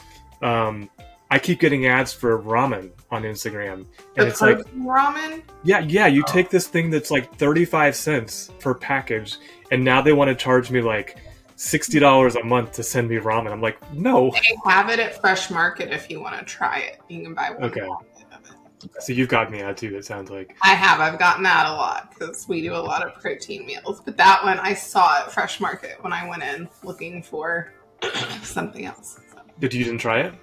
um, 0.42 0.88
I 1.30 1.38
keep 1.38 1.58
getting 1.61 1.87
ads 1.87 2.12
for 2.12 2.40
ramen 2.40 2.92
on 3.11 3.25
Instagram, 3.25 3.73
and 3.75 3.87
The 4.16 4.26
it's 4.28 4.40
like 4.40 4.58
ramen? 4.76 5.42
yeah, 5.64 5.80
yeah. 5.80 6.06
You 6.06 6.23
Oh. 6.26 6.32
take 6.32 6.50
this 6.50 6.68
thing 6.68 6.88
that's 6.88 7.11
like 7.11 7.35
thirty-five 7.37 7.96
cents 7.96 8.50
per 8.61 8.75
package, 8.75 9.37
and 9.73 9.85
now 9.85 10.00
they 10.00 10.12
want 10.12 10.28
to 10.28 10.35
charge 10.37 10.70
me 10.70 10.80
like 10.80 11.18
sixty 11.56 11.98
dollars 11.98 12.36
a 12.36 12.44
month 12.44 12.72
to 12.72 12.82
send 12.82 13.08
me 13.08 13.16
ramen. 13.16 13.50
I'm 13.50 13.60
like, 13.60 13.76
no. 13.92 14.30
They 14.30 14.56
have 14.64 14.88
it 14.88 15.00
at 15.00 15.20
Fresh 15.20 15.50
Market 15.50 15.90
if 15.90 16.08
you 16.10 16.20
want 16.20 16.38
to 16.38 16.44
try 16.44 16.78
it. 16.80 17.00
You 17.08 17.22
can 17.22 17.34
buy 17.34 17.50
one. 17.50 17.64
Okay. 17.64 17.80
packet 17.80 18.32
of 18.32 18.44
it. 18.84 19.02
So 19.02 19.12
you've 19.12 19.28
got 19.28 19.50
me 19.50 19.62
out 19.62 19.76
too. 19.76 19.96
It 19.96 20.04
sounds 20.04 20.30
like. 20.30 20.56
I 20.62 20.75
have. 20.75 21.00
I've 21.00 21.18
gotten 21.18 21.42
that 21.42 21.66
a 21.66 21.72
lot 21.72 22.10
because 22.10 22.46
we 22.48 22.62
do 22.62 22.75
a 22.75 22.76
lot 22.76 23.04
of 23.04 23.20
protein 23.20 23.66
meals. 23.66 24.00
But 24.04 24.16
that 24.18 24.44
one 24.44 24.58
I 24.60 24.75
saw 24.75 25.22
at 25.22 25.32
Fresh 25.32 25.60
Market 25.60 26.02
when 26.02 26.12
I 26.12 26.28
went 26.28 26.42
in 26.42 26.68
looking 26.84 27.22
for 27.22 27.72
something 28.42 28.84
else. 28.84 29.18
So. 29.32 29.40
But 29.58 29.75
you 29.75 29.82
didn't 29.82 29.98
try 29.98 30.20
it. 30.20 30.34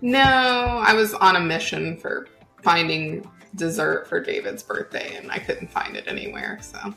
No, 0.00 0.20
I 0.20 0.94
was 0.94 1.14
on 1.14 1.36
a 1.36 1.40
mission 1.40 1.96
for 1.98 2.26
finding 2.62 3.28
dessert 3.56 4.08
for 4.08 4.20
David's 4.20 4.62
birthday 4.62 5.16
and 5.16 5.30
I 5.30 5.38
couldn't 5.38 5.70
find 5.70 5.96
it 5.96 6.04
anywhere. 6.08 6.58
So 6.62 6.94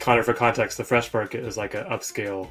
Connor, 0.00 0.22
for 0.22 0.32
context, 0.32 0.78
the 0.78 0.84
Fresh 0.84 1.12
Market 1.12 1.44
is 1.44 1.56
like 1.56 1.74
an 1.74 1.84
upscale 1.84 2.48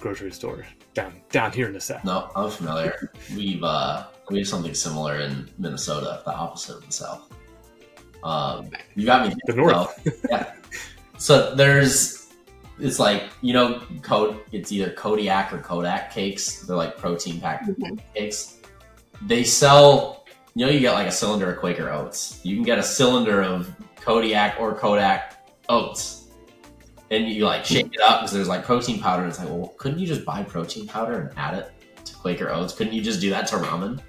grocery 0.00 0.32
store 0.32 0.64
down 0.94 1.12
down 1.30 1.52
here 1.52 1.66
in 1.66 1.72
the 1.72 1.80
south. 1.80 2.04
no, 2.04 2.30
I'm 2.34 2.50
familiar. 2.50 3.12
We've 3.34 3.62
uh, 3.62 4.06
we 4.30 4.38
have 4.38 4.48
something 4.48 4.74
similar 4.74 5.20
in 5.20 5.48
Minnesota, 5.58 6.22
the 6.24 6.32
opposite 6.34 6.76
of 6.78 6.86
the 6.86 6.92
South. 6.92 7.30
Um, 8.24 8.70
you 8.94 9.06
got 9.06 9.28
me. 9.28 9.34
The 9.46 9.54
north. 9.54 10.02
though. 10.04 10.12
yeah. 10.30 10.52
So 11.18 11.54
there's, 11.54 12.28
it's 12.78 12.98
like 12.98 13.24
you 13.42 13.52
know, 13.52 13.82
code. 14.02 14.38
It's 14.52 14.72
either 14.72 14.90
Kodiak 14.92 15.52
or 15.52 15.58
Kodak 15.58 16.12
cakes. 16.12 16.62
They're 16.62 16.76
like 16.76 16.96
protein 16.96 17.40
packed 17.40 17.68
Mhm. 17.68 18.00
cakes. 18.14 18.56
They 19.22 19.44
sell. 19.44 20.24
You 20.54 20.66
know, 20.66 20.72
you 20.72 20.80
get 20.80 20.92
like 20.94 21.06
a 21.06 21.12
cylinder 21.12 21.52
of 21.52 21.60
Quaker 21.60 21.90
oats. 21.90 22.40
You 22.42 22.56
can 22.56 22.64
get 22.64 22.78
a 22.78 22.82
cylinder 22.82 23.42
of 23.42 23.72
Kodiak 24.00 24.58
or 24.58 24.74
Kodak 24.74 25.46
oats, 25.68 26.17
and 27.10 27.28
you 27.28 27.44
like 27.44 27.64
shake 27.64 27.94
it 27.94 28.00
up 28.00 28.20
because 28.20 28.32
there's 28.32 28.48
like 28.48 28.64
protein 28.64 29.00
powder. 29.00 29.22
And 29.22 29.30
it's 29.30 29.38
like, 29.38 29.48
well, 29.48 29.74
couldn't 29.78 29.98
you 29.98 30.06
just 30.06 30.24
buy 30.24 30.42
protein 30.42 30.86
powder 30.86 31.20
and 31.20 31.38
add 31.38 31.54
it 31.54 31.72
to 32.06 32.14
Quaker 32.16 32.50
oats? 32.50 32.72
Couldn't 32.74 32.92
you 32.92 33.02
just 33.02 33.20
do 33.20 33.30
that 33.30 33.46
to 33.48 33.56
ramen? 33.56 34.00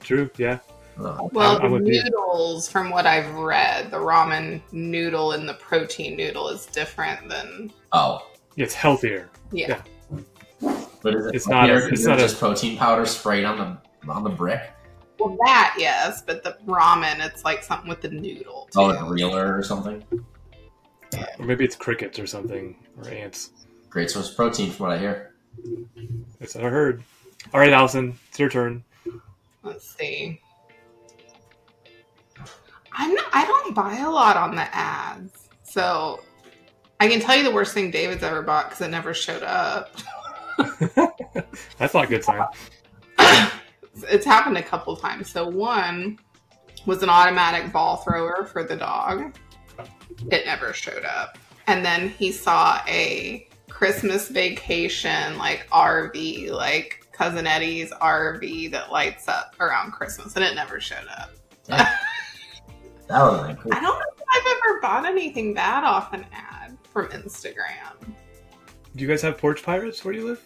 True. 0.00 0.30
Yeah. 0.36 0.58
Oh, 0.98 1.30
Well, 1.32 1.52
I'm- 1.62 1.62
I'm 1.74 1.84
the 1.84 1.90
noodles, 2.02 2.68
from 2.68 2.90
what 2.90 3.06
I've 3.06 3.32
read, 3.34 3.90
the 3.90 3.96
ramen 3.96 4.60
noodle 4.72 5.32
and 5.32 5.48
the 5.48 5.54
protein 5.54 6.16
noodle 6.16 6.48
is 6.48 6.66
different 6.66 7.28
than 7.28 7.72
oh. 7.92 8.26
It's 8.56 8.74
healthier. 8.74 9.30
yeah. 9.52 9.80
Yeah. 10.10 10.84
but 11.02 11.14
is 11.14 11.26
it 11.26 11.34
It's 11.34 11.48
not 11.48 11.64
a- 11.64 11.72
healthier 11.72 11.88
'cause 11.90 11.98
it's 12.00 12.06
not 12.06 12.18
a- 12.18 12.22
just 12.22 12.38
protein 12.38 12.76
powder 12.76 13.06
sprayed 13.06 13.44
on 13.44 13.58
the 13.58 14.10
on 14.12 14.22
the 14.24 14.30
brick. 14.30 14.70
Well, 15.18 15.36
that 15.46 15.74
yes, 15.78 16.22
but 16.26 16.42
the 16.44 16.56
ramen, 16.66 17.24
it's 17.24 17.44
like 17.44 17.62
something 17.62 17.88
with 17.88 18.02
the 18.02 18.08
noodle. 18.10 18.68
Oh, 18.76 18.90
too. 18.90 18.96
Oh, 18.98 19.00
like 19.00 19.00
a 19.00 19.10
reeler 19.10 19.56
or 19.56 19.62
something. 19.62 20.02
Or 21.38 21.46
maybe 21.46 21.64
it's 21.64 21.76
crickets 21.76 22.18
or 22.18 22.26
something 22.26 22.76
or 22.96 23.08
ants. 23.08 23.50
Great 23.90 24.10
source 24.10 24.30
of 24.30 24.36
protein, 24.36 24.70
from 24.70 24.86
what 24.86 24.96
I 24.96 24.98
hear. 24.98 25.34
That's 26.38 26.54
what 26.54 26.64
I 26.64 26.68
heard. 26.68 27.02
All 27.52 27.60
right, 27.60 27.72
Allison, 27.72 28.18
it's 28.28 28.38
your 28.38 28.48
turn. 28.48 28.84
Let's 29.62 29.94
see. 29.96 30.40
I'm 32.92 33.14
not, 33.14 33.26
I 33.32 33.44
don't 33.44 33.74
buy 33.74 33.98
a 33.98 34.10
lot 34.10 34.36
on 34.36 34.54
the 34.54 34.74
ads, 34.74 35.48
so 35.62 36.20
I 37.00 37.08
can 37.08 37.20
tell 37.20 37.36
you 37.36 37.42
the 37.42 37.50
worst 37.50 37.74
thing 37.74 37.90
David's 37.90 38.22
ever 38.22 38.42
bought 38.42 38.70
because 38.70 38.86
it 38.86 38.90
never 38.90 39.14
showed 39.14 39.42
up. 39.42 39.96
That's 41.78 41.94
not 41.94 42.04
a 42.04 42.06
good 42.06 42.24
sign. 42.24 42.46
it's 44.08 44.24
happened 44.24 44.58
a 44.58 44.62
couple 44.62 44.96
times. 44.96 45.30
So 45.30 45.48
one 45.48 46.18
was 46.86 47.02
an 47.02 47.08
automatic 47.08 47.72
ball 47.72 47.96
thrower 47.98 48.44
for 48.44 48.64
the 48.64 48.76
dog. 48.76 49.34
It 50.30 50.46
never 50.46 50.72
showed 50.72 51.04
up. 51.04 51.38
And 51.66 51.84
then 51.84 52.08
he 52.08 52.32
saw 52.32 52.80
a 52.86 53.48
Christmas 53.68 54.28
vacation 54.28 55.38
like 55.38 55.68
RV, 55.70 56.50
like 56.50 57.06
cousin 57.12 57.46
Eddie's 57.46 57.90
RV 57.92 58.70
that 58.72 58.90
lights 58.90 59.28
up 59.28 59.54
around 59.60 59.92
Christmas, 59.92 60.36
and 60.36 60.44
it 60.44 60.54
never 60.54 60.80
showed 60.80 61.06
up. 61.16 61.30
Yeah. 61.68 61.96
that 63.08 63.22
would 63.22 63.38
have 63.38 63.46
been 63.46 63.56
cool. 63.56 63.72
I 63.74 63.80
don't 63.80 63.98
know 63.98 64.04
if 64.16 64.22
I've 64.34 64.56
ever 64.56 64.80
bought 64.80 65.06
anything 65.06 65.54
bad 65.54 65.84
off 65.84 66.12
an 66.12 66.26
ad 66.32 66.76
from 66.90 67.08
Instagram. 67.08 68.14
Do 68.94 69.02
you 69.02 69.08
guys 69.08 69.22
have 69.22 69.38
porch 69.38 69.62
pirates 69.62 70.04
where 70.04 70.14
you 70.14 70.26
live? 70.26 70.42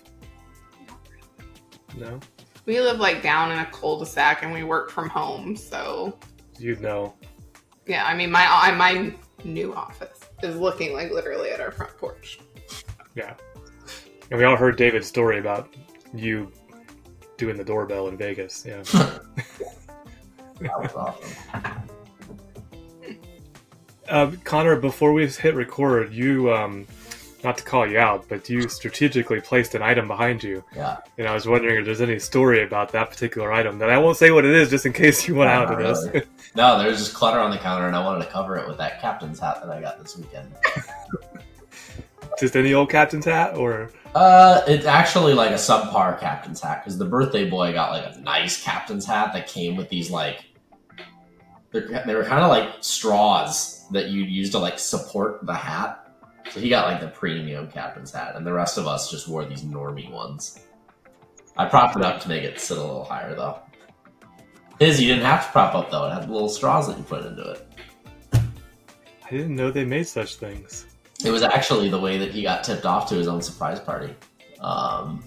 No. 1.97 2.21
We 2.67 2.81
live 2.81 2.99
like 2.99 3.23
down 3.23 3.53
in 3.53 3.59
a 3.59 3.67
cul-de-sac 3.67 4.43
and 4.43 4.53
we 4.53 4.65
work 4.65 4.91
from 4.91 5.09
home, 5.09 5.57
so 5.57 6.19
You'd 6.59 6.81
know. 6.81 7.15
Yeah. 7.87 8.05
I 8.05 8.15
mean, 8.15 8.31
my 8.31 8.45
I- 8.49 8.75
my 8.75 9.15
new 9.45 9.75
office 9.75 10.19
is 10.43 10.57
looking 10.57 10.93
like 10.93 11.11
literally 11.13 11.51
at 11.51 11.61
our 11.61 11.71
front 11.71 11.97
porch. 11.99 12.39
Yeah. 13.15 13.35
And 14.31 14.39
we 14.39 14.45
all 14.45 14.57
heard 14.57 14.77
David's 14.77 15.07
story 15.07 15.39
about 15.39 15.75
you 16.15 16.51
doing 17.37 17.57
the 17.57 17.65
doorbell 17.65 18.09
in 18.09 18.17
Vegas. 18.17 18.65
Yeah. 18.67 18.83
That 20.59 20.81
was 20.81 20.95
awesome. 20.95 21.89
Uh, 24.09 24.33
Connor, 24.45 24.77
before 24.77 25.13
we 25.13 25.27
hit 25.27 25.55
record, 25.55 26.15
you, 26.15 26.51
um, 26.51 26.87
not 27.47 27.57
to 27.59 27.65
call 27.65 27.87
you 27.87 27.99
out, 27.99 28.27
but 28.29 28.49
you 28.51 28.69
strategically 28.69 29.41
placed 29.41 29.75
an 29.75 29.81
item 29.83 30.07
behind 30.07 30.43
you. 30.43 30.63
Yeah. 30.75 30.99
And 31.17 31.27
I 31.27 31.33
was 31.33 31.47
wondering 31.49 31.79
if 31.79 31.85
there's 31.87 32.01
any 32.03 32.19
story 32.19 32.63
about 32.63 32.93
that 32.93 33.09
particular 33.11 33.51
item 33.53 33.79
that 33.79 33.89
I 33.89 33.97
won't 33.99 34.19
say 34.19 34.31
what 34.31 34.45
it 34.45 34.55
is 34.55 34.69
just 34.69 34.85
in 34.85 34.93
case 34.93 35.27
you 35.27 35.35
want 35.37 35.49
Yeah, 35.49 35.59
out 35.61 35.73
of 35.73 35.79
not 35.79 35.87
this. 35.87 36.05
really. 36.13 36.27
No, 36.55 36.79
there's 36.79 36.99
just 36.99 37.13
clutter 37.15 37.39
on 37.39 37.51
the 37.51 37.59
counter, 37.59 37.87
and 37.87 37.95
I 37.95 38.03
wanted 38.03 38.25
to 38.25 38.31
cover 38.31 38.57
it 38.57 38.67
with 38.67 38.79
that 38.79 38.99
captain's 39.03 39.39
hat 39.39 39.61
that 39.63 39.71
I 39.71 39.81
got 39.81 40.03
this 40.03 40.17
weekend. 40.17 40.55
just 42.39 42.57
any 42.57 42.73
old 42.75 42.91
captain's 42.91 43.25
hat 43.27 43.57
or 43.57 43.91
Uh, 44.15 44.63
it's 44.67 44.87
actually 44.87 45.35
like 45.35 45.51
a 45.51 45.55
subpar 45.55 46.19
captain's 46.19 46.61
hat 46.61 46.83
because 46.83 46.97
the 46.99 47.05
birthday 47.05 47.49
boy 47.49 47.73
got 47.73 47.91
like 47.93 48.15
a 48.15 48.19
nice 48.21 48.63
captain's 48.63 49.05
hat 49.07 49.33
that 49.35 49.47
came 49.47 49.77
with 49.77 49.89
these 49.91 50.11
like 50.11 50.45
they 51.73 52.15
were 52.15 52.25
kind 52.25 52.43
of 52.43 52.49
like 52.49 52.71
straws 52.81 53.87
that 53.91 54.09
you'd 54.09 54.31
use 54.31 54.51
to 54.51 54.59
like 54.59 54.79
support 54.79 55.45
the 55.45 55.53
hat. 55.55 56.06
So 56.51 56.61
he 56.61 56.69
got 56.69 56.87
like 56.87 57.01
the 57.01 57.09
premium 57.09 57.71
captain's 57.71 58.13
hat, 58.13 58.37
and 58.37 58.47
the 58.47 58.53
rest 58.53 58.79
of 58.79 58.87
us 58.87 59.11
just 59.11 59.29
wore 59.29 59.45
these 59.45 59.63
normie 59.63 60.11
ones. 60.11 60.61
I 61.57 61.67
propped 61.67 61.97
it 61.97 62.03
up 62.03 62.21
to 62.23 62.29
make 62.29 62.45
it 62.45 62.61
sit 62.61 62.79
a 62.79 62.81
little 62.81 63.05
higher 63.05 63.35
though. 63.35 63.61
His 64.79 65.01
you 65.01 65.09
didn't 65.09 65.25
have 65.25 65.47
to 65.47 65.53
prop 65.53 65.75
up 65.75 65.91
though; 65.91 66.07
it 66.07 66.13
had 66.13 66.31
little 66.31 66.49
straws 66.49 66.89
that 66.89 66.99
you 66.99 67.05
put 67.05 67.25
into 67.25 67.43
it. 67.51 67.67
I 68.33 69.31
didn't 69.31 69.57
know 69.57 69.71
they 69.71 69.85
made 69.85 70.07
such 70.07 70.37
things. 70.37 70.87
It 71.25 71.31
was 71.31 71.43
actually 71.43 71.89
the 71.89 71.99
way 71.99 72.19
that 72.19 72.31
he 72.31 72.43
got 72.43 72.63
tipped 72.63 72.85
off 72.85 73.09
to 73.09 73.15
his 73.15 73.27
own 73.27 73.43
surprise 73.43 73.81
party. 73.81 74.15
Um, 74.61 75.25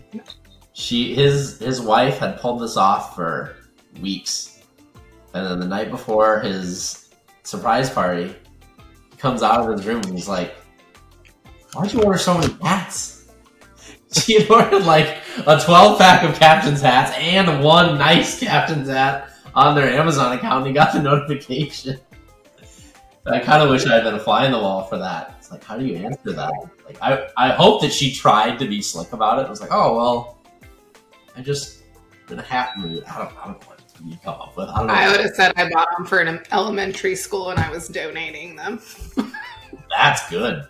she, 0.73 1.13
his, 1.13 1.59
his 1.59 1.81
wife 1.81 2.19
had 2.19 2.39
pulled 2.39 2.61
this 2.61 2.77
off 2.77 3.15
for 3.15 3.55
weeks, 4.01 4.59
and 5.33 5.45
then 5.45 5.59
the 5.59 5.67
night 5.67 5.91
before 5.91 6.39
his 6.39 7.09
surprise 7.43 7.89
party, 7.89 8.33
he 9.11 9.17
comes 9.17 9.43
out 9.43 9.59
of 9.59 9.77
his 9.77 9.85
room 9.85 10.01
and 10.03 10.13
he's 10.13 10.29
like, 10.29 10.55
"Why'd 11.73 11.93
you 11.93 12.01
order 12.01 12.17
so 12.17 12.37
many 12.37 12.53
hats?" 12.61 13.15
She 14.11 14.41
had 14.41 14.49
ordered 14.49 14.85
like 14.85 15.17
a 15.45 15.59
twelve 15.59 15.99
pack 15.99 16.23
of 16.23 16.33
captain's 16.33 16.81
hats 16.81 17.15
and 17.15 17.63
one 17.63 17.99
nice 17.99 18.39
captain's 18.39 18.89
hat 18.89 19.29
on 19.53 19.75
their 19.75 19.87
Amazon 19.87 20.35
account. 20.35 20.65
And 20.65 20.67
he 20.67 20.73
got 20.73 20.93
the 20.93 21.01
notification. 21.03 21.99
I 23.27 23.39
kind 23.39 23.61
of 23.61 23.69
wish 23.69 23.85
I 23.85 23.93
had 23.93 24.03
been 24.03 24.15
a 24.15 24.19
fly 24.19 24.47
in 24.47 24.51
the 24.51 24.57
wall 24.57 24.83
for 24.83 24.97
that. 24.97 25.35
It's 25.37 25.51
like, 25.51 25.63
how 25.63 25.77
do 25.77 25.85
you 25.85 25.97
answer 25.97 26.33
that? 26.33 26.51
Like, 26.85 26.97
I, 27.03 27.27
I 27.37 27.49
hope 27.49 27.81
that 27.81 27.93
she 27.93 28.11
tried 28.11 28.57
to 28.57 28.67
be 28.67 28.81
slick 28.81 29.13
about 29.13 29.37
it. 29.37 29.43
It 29.43 29.49
was 29.49 29.61
like, 29.61 29.71
oh 29.71 29.95
well, 29.95 30.39
I 31.35 31.41
just 31.41 31.83
in 32.29 32.39
a 32.39 32.41
hat 32.41 32.77
mood. 32.77 33.03
I 33.05 33.17
don't, 33.17 33.37
I 33.37 33.45
don't 33.45 33.61
know 33.61 33.67
what 33.67 33.79
you 34.03 34.17
come 34.23 34.35
up 34.35 34.55
with. 34.57 34.69
I 34.69 34.77
don't 34.77 34.87
know. 34.87 34.93
I 34.93 35.11
would 35.11 35.19
have 35.19 35.35
said 35.35 35.53
I 35.55 35.69
bought 35.69 35.87
them 35.97 36.05
for 36.05 36.19
an 36.19 36.41
elementary 36.51 37.15
school 37.15 37.51
and 37.51 37.59
I 37.59 37.69
was 37.69 37.87
donating 37.87 38.55
them. 38.55 38.81
That's 39.89 40.29
good. 40.29 40.67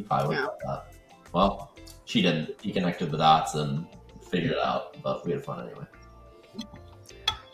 He 0.00 0.06
probably 0.06 0.28
would 0.36 0.42
Yeah. 0.42 0.46
that. 0.66 0.94
Well, 1.32 1.72
she 2.06 2.22
didn't. 2.22 2.58
He 2.62 2.72
connected 2.72 3.10
the 3.10 3.18
dots 3.18 3.54
and 3.54 3.86
figured 4.30 4.52
it 4.52 4.58
out. 4.58 4.96
But 5.02 5.26
we 5.26 5.32
had 5.32 5.44
fun 5.44 5.66
anyway. 5.66 5.84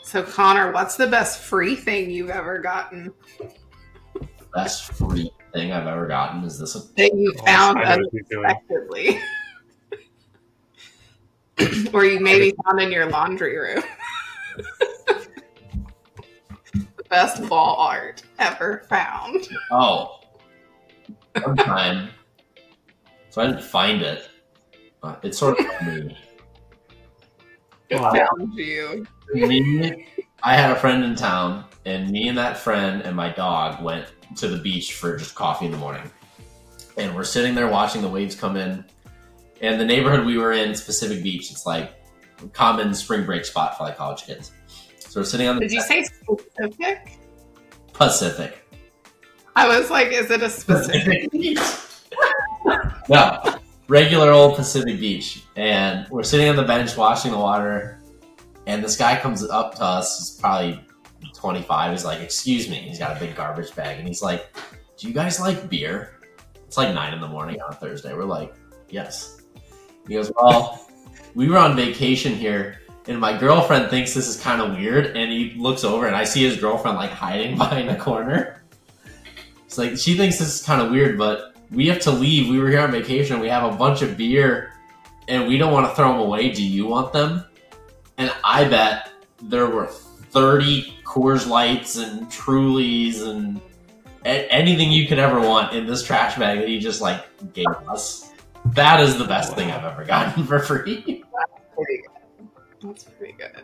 So 0.02 0.22
Connor, 0.22 0.70
what's 0.72 0.96
the 0.96 1.08
best 1.08 1.40
free 1.42 1.74
thing 1.74 2.10
you've 2.10 2.30
ever 2.30 2.60
gotten 2.60 3.12
Best 4.54 4.92
free 4.92 5.30
thing 5.52 5.72
I've 5.72 5.86
ever 5.88 6.06
gotten 6.06 6.44
is 6.44 6.58
this. 6.58 6.76
A, 6.76 6.78
that 6.96 7.12
you 7.14 7.34
Oh, 7.40 7.44
found 7.44 7.78
I 7.80 7.96
know 7.96 8.02
what 8.04 8.12
you're 8.12 8.22
doing. 8.30 8.46
unexpectedly? 8.46 9.20
or 11.92 12.04
you 12.06 12.20
maybe 12.20 12.54
found 12.64 12.80
in 12.80 12.90
your 12.92 13.10
laundry 13.10 13.58
room. 13.58 13.82
the 16.72 17.04
best 17.10 17.42
wall 17.50 17.76
art 17.76 18.22
ever 18.38 18.84
found. 18.88 19.48
oh, 19.72 20.20
one 21.42 21.56
time. 21.56 22.08
So 23.36 23.42
I 23.42 23.48
didn't 23.48 23.64
find 23.64 24.00
it. 24.00 24.30
Uh, 25.02 25.16
it's 25.22 25.36
sort 25.36 25.60
of 25.60 25.66
me. 25.86 26.16
It 27.90 28.00
Wow. 28.00 28.12
found 28.14 28.54
you. 28.54 29.06
me, 29.34 30.06
I 30.42 30.56
had 30.56 30.70
a 30.72 30.76
friend 30.76 31.04
in 31.04 31.14
town, 31.14 31.66
and 31.84 32.10
me 32.10 32.28
and 32.28 32.38
that 32.38 32.56
friend 32.56 33.02
and 33.02 33.14
my 33.14 33.28
dog 33.30 33.84
went 33.84 34.06
to 34.36 34.48
the 34.48 34.56
beach 34.56 34.94
for 34.94 35.18
just 35.18 35.34
coffee 35.34 35.66
in 35.66 35.70
the 35.70 35.76
morning. 35.76 36.10
And 36.96 37.14
we're 37.14 37.24
sitting 37.24 37.54
there 37.54 37.68
watching 37.68 38.00
the 38.00 38.08
waves 38.08 38.34
come 38.34 38.56
in. 38.56 38.84
And 39.60 39.78
the 39.78 39.84
neighborhood 39.84 40.24
we 40.24 40.38
were 40.38 40.52
in, 40.52 40.70
it's 40.70 40.80
Pacific 40.80 41.22
Beach, 41.22 41.50
it's 41.50 41.66
like 41.66 41.92
a 42.42 42.48
common 42.48 42.94
spring 42.94 43.26
break 43.26 43.44
spot 43.44 43.76
for 43.76 43.84
like 43.84 43.98
college 43.98 44.22
kids. 44.24 44.50
So 44.98 45.20
we're 45.20 45.24
sitting 45.24 45.46
on 45.46 45.56
the 45.56 45.60
Did 45.60 45.72
you 45.72 45.82
say 45.82 46.04
specific? 46.04 47.18
Pacific. 47.92 48.66
I 49.54 49.78
was 49.78 49.90
like, 49.90 50.08
is 50.08 50.30
it 50.30 50.42
a 50.42 50.48
specific? 50.48 51.30
Beach. 51.30 51.60
No, 53.08 53.58
regular 53.88 54.30
old 54.30 54.56
Pacific 54.56 54.98
Beach. 55.00 55.44
And 55.56 56.08
we're 56.08 56.22
sitting 56.22 56.48
on 56.48 56.56
the 56.56 56.64
bench 56.64 56.96
watching 56.96 57.32
the 57.32 57.38
water. 57.38 58.00
And 58.66 58.82
this 58.82 58.96
guy 58.96 59.18
comes 59.18 59.48
up 59.48 59.74
to 59.76 59.82
us. 59.82 60.18
He's 60.18 60.40
probably 60.40 60.84
25. 61.34 61.92
He's 61.92 62.04
like, 62.04 62.20
Excuse 62.20 62.68
me. 62.68 62.76
He's 62.76 62.98
got 62.98 63.16
a 63.16 63.20
big 63.20 63.34
garbage 63.36 63.74
bag. 63.74 63.98
And 63.98 64.08
he's 64.08 64.22
like, 64.22 64.54
Do 64.96 65.08
you 65.08 65.14
guys 65.14 65.40
like 65.40 65.68
beer? 65.68 66.20
It's 66.66 66.76
like 66.76 66.94
9 66.94 67.14
in 67.14 67.20
the 67.20 67.28
morning 67.28 67.60
on 67.60 67.72
a 67.72 67.76
Thursday. 67.76 68.14
We're 68.14 68.24
like, 68.24 68.54
Yes. 68.88 69.40
He 70.08 70.14
goes, 70.14 70.32
Well, 70.34 70.88
we 71.34 71.48
were 71.48 71.58
on 71.58 71.76
vacation 71.76 72.34
here. 72.34 72.80
And 73.08 73.20
my 73.20 73.38
girlfriend 73.38 73.88
thinks 73.88 74.14
this 74.14 74.26
is 74.26 74.40
kind 74.40 74.60
of 74.60 74.76
weird. 74.76 75.16
And 75.16 75.30
he 75.30 75.54
looks 75.56 75.84
over 75.84 76.06
and 76.06 76.16
I 76.16 76.24
see 76.24 76.42
his 76.42 76.56
girlfriend 76.56 76.96
like 76.96 77.10
hiding 77.10 77.56
behind 77.58 77.88
a 77.88 77.96
corner. 77.96 78.64
It's 79.64 79.78
like 79.78 79.96
she 79.96 80.16
thinks 80.16 80.38
this 80.38 80.60
is 80.60 80.66
kind 80.66 80.80
of 80.80 80.90
weird, 80.90 81.18
but 81.18 81.55
we 81.70 81.88
have 81.88 82.00
to 82.00 82.10
leave. 82.10 82.48
We 82.48 82.58
were 82.58 82.68
here 82.68 82.80
on 82.80 82.90
vacation. 82.92 83.40
We 83.40 83.48
have 83.48 83.64
a 83.72 83.76
bunch 83.76 84.02
of 84.02 84.16
beer, 84.16 84.72
and 85.28 85.46
we 85.48 85.58
don't 85.58 85.72
want 85.72 85.88
to 85.88 85.94
throw 85.94 86.08
them 86.12 86.20
away. 86.20 86.50
Do 86.50 86.62
you 86.64 86.86
want 86.86 87.12
them? 87.12 87.44
And 88.18 88.32
I 88.44 88.64
bet 88.64 89.10
there 89.42 89.66
were 89.66 89.86
thirty 89.86 90.94
Coors 91.04 91.46
Lights 91.46 91.96
and 91.96 92.26
Trulies 92.28 93.22
and 93.22 93.60
a- 94.24 94.50
anything 94.52 94.90
you 94.92 95.06
could 95.06 95.18
ever 95.18 95.40
want 95.40 95.74
in 95.74 95.86
this 95.86 96.02
trash 96.04 96.36
bag 96.38 96.58
that 96.60 96.68
he 96.68 96.78
just 96.78 97.00
like 97.00 97.24
gave 97.52 97.66
us. 97.88 98.32
That 98.74 99.00
is 99.00 99.16
the 99.16 99.24
best 99.24 99.54
thing 99.54 99.70
I've 99.70 99.84
ever 99.84 100.04
gotten 100.04 100.44
for 100.46 100.58
free. 100.58 101.22
That's 101.32 101.74
Pretty 101.74 102.02
good. 102.02 102.88
That's 102.88 103.04
pretty 103.04 103.32
good. 103.34 103.62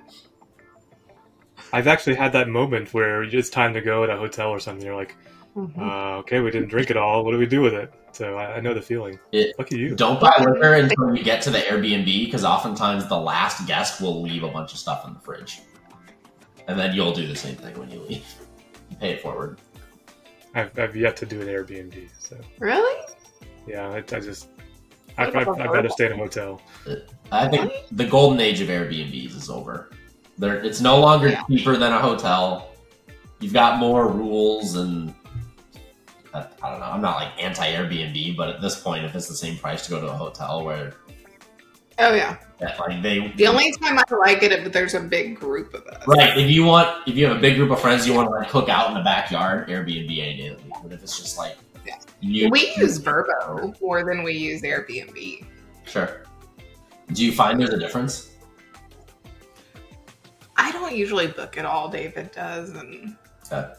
I've 1.72 1.86
actually 1.86 2.16
had 2.16 2.32
that 2.34 2.48
moment 2.48 2.92
where 2.92 3.22
it's 3.22 3.48
time 3.48 3.72
to 3.74 3.80
go 3.80 4.04
at 4.04 4.10
a 4.10 4.16
hotel 4.16 4.50
or 4.50 4.60
something. 4.60 4.84
You're 4.84 4.94
like, 4.94 5.16
Mhm. 5.56 5.78
uh, 5.78 6.18
okay, 6.20 6.40
we 6.40 6.50
didn't 6.50 6.68
drink 6.68 6.90
it 6.90 6.96
all. 6.96 7.24
What 7.24 7.32
do 7.32 7.38
we 7.38 7.46
do 7.46 7.60
with 7.60 7.74
it? 7.74 7.92
So 8.12 8.36
I, 8.36 8.56
I 8.56 8.60
know 8.60 8.72
the 8.74 8.80
feeling. 8.82 9.18
It- 9.32 9.54
Look 9.58 9.70
at 9.72 9.78
you. 9.78 9.94
Don't 9.94 10.20
buy 10.20 10.34
liquor 10.40 10.74
until 10.74 11.14
you 11.14 11.22
get 11.22 11.42
to 11.42 11.50
the 11.50 11.58
Airbnb 11.58 12.24
because 12.24 12.44
oftentimes 12.44 13.06
the 13.08 13.18
last 13.18 13.66
guest 13.66 14.00
will 14.00 14.22
leave 14.22 14.42
a 14.44 14.48
bunch 14.48 14.72
of 14.72 14.78
stuff 14.78 15.06
in 15.06 15.12
the 15.14 15.20
fridge, 15.20 15.60
and 16.68 16.78
then 16.78 16.94
you'll 16.94 17.12
do 17.12 17.26
the 17.26 17.36
same 17.36 17.56
thing 17.56 17.78
when 17.78 17.90
you 17.90 18.00
leave. 18.00 18.24
You 18.90 18.96
pay 19.00 19.10
it 19.12 19.20
forward. 19.22 19.58
I've, 20.54 20.78
I've 20.78 20.96
yet 20.96 21.16
to 21.18 21.26
do 21.26 21.40
an 21.40 21.48
Airbnb. 21.48 22.08
So 22.18 22.36
Really? 22.58 23.02
yeah, 23.66 23.88
I, 23.90 23.96
I 23.98 24.20
just 24.20 24.48
I'd, 25.18 25.34
I'd, 25.36 25.48
I'd 25.48 25.70
rather 25.70 25.88
stay 25.90 26.06
in 26.06 26.12
a 26.12 26.16
hotel. 26.16 26.60
I 27.30 27.48
think 27.48 27.72
the 27.92 28.06
golden 28.06 28.40
age 28.40 28.60
of 28.62 28.68
Airbnbs 28.68 29.34
is 29.36 29.50
over. 29.50 29.90
There, 30.38 30.56
it's 30.62 30.80
no 30.80 30.98
longer 30.98 31.28
Yeah. 31.28 31.42
cheaper 31.48 31.76
than 31.76 31.92
a 31.92 31.98
hotel. 31.98 32.68
you've 33.40 33.52
got 33.52 33.78
more 33.78 34.08
rules 34.08 34.76
and 34.76 35.14
I, 36.34 36.46
I 36.62 36.70
don't 36.70 36.80
know. 36.80 36.86
I'm 36.86 37.02
not 37.02 37.16
like 37.16 37.42
anti 37.42 37.66
Airbnb, 37.72 38.36
but 38.36 38.48
at 38.48 38.60
this 38.60 38.80
point, 38.80 39.04
if 39.04 39.14
it's 39.14 39.28
the 39.28 39.34
same 39.34 39.58
price 39.58 39.84
to 39.86 39.90
go 39.90 40.00
to 40.00 40.06
a 40.08 40.12
hotel 40.16 40.64
where 40.64 40.94
Oh 41.98 42.14
yeah. 42.14 42.38
that, 42.58 42.78
like 42.80 43.02
they 43.02 43.28
The 43.36 43.46
only 43.46 43.70
time 43.72 43.98
I 43.98 44.04
like 44.16 44.42
it 44.42 44.50
if 44.50 44.72
there's 44.72 44.94
a 44.94 45.00
big 45.00 45.36
group 45.38 45.74
of 45.74 45.86
us. 45.86 46.02
right 46.06 46.36
if 46.38 46.50
you 46.50 46.64
want 46.64 47.06
if 47.06 47.16
you 47.16 47.26
have 47.26 47.36
a 47.36 47.40
big 47.40 47.56
group 47.56 47.70
of 47.70 47.80
friends 47.80 48.06
you 48.06 48.14
want 48.14 48.28
to 48.28 48.34
like 48.34 48.48
cook 48.48 48.68
out 48.70 48.88
in 48.88 48.94
the 48.94 49.02
backyard 49.02 49.68
Airbnb 49.68 50.06
any 50.10 50.36
day 50.38 50.46
of 50.48 50.56
the 50.58 50.64
week. 50.64 50.72
But 50.82 50.92
if 50.92 51.02
it's 51.02 51.18
just 51.20 51.36
like 51.36 51.56
Yeah. 51.86 51.96
you 52.20 52.48
We 52.48 52.72
use 52.76 52.98
Vrbo 52.98 53.78
more 53.82 54.04
than 54.04 54.22
we 54.22 54.32
use 54.32 54.62
Airbnb. 54.62 55.44
sure. 55.84 56.24
Do 57.12 57.24
you 57.26 57.32
find 57.32 57.60
there's 57.60 57.74
a 57.74 57.78
difference? 57.78 58.30
I 60.56 60.72
don't 60.72 60.94
usually 60.94 61.26
book 61.26 61.56
it 61.58 61.64
all. 61.66 61.88
David 61.90 62.30
does, 62.32 62.70
and 62.70 63.16
Okay. 63.50 63.70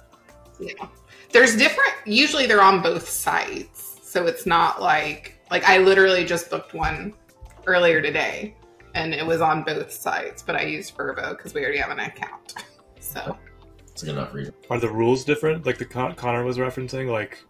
Yeah, 0.59 0.87
there's 1.31 1.55
different. 1.57 1.91
Usually 2.05 2.45
they're 2.45 2.61
on 2.61 2.81
both 2.81 3.07
sites, 3.09 3.99
so 4.03 4.27
it's 4.27 4.45
not 4.45 4.81
like 4.81 5.39
like 5.51 5.63
I 5.65 5.77
literally 5.79 6.25
just 6.25 6.49
booked 6.49 6.73
one 6.73 7.13
earlier 7.67 8.01
today, 8.01 8.55
and 8.95 9.13
it 9.13 9.25
was 9.25 9.41
on 9.41 9.63
both 9.63 9.91
sites. 9.91 10.41
But 10.43 10.55
I 10.55 10.63
used 10.63 10.95
Vrbo 10.95 11.31
because 11.37 11.53
we 11.53 11.61
already 11.61 11.79
have 11.79 11.91
an 11.91 11.99
account. 11.99 12.55
So 12.99 13.37
It's 13.89 14.01
a 14.01 14.05
good 14.07 14.15
enough 14.15 14.33
reason. 14.33 14.53
Are 14.71 14.79
the 14.79 14.89
rules 14.89 15.23
different? 15.25 15.65
Like 15.67 15.77
the 15.77 15.85
Con- 15.85 16.15
Connor 16.15 16.43
was 16.45 16.57
referencing, 16.57 17.11
like 17.11 17.43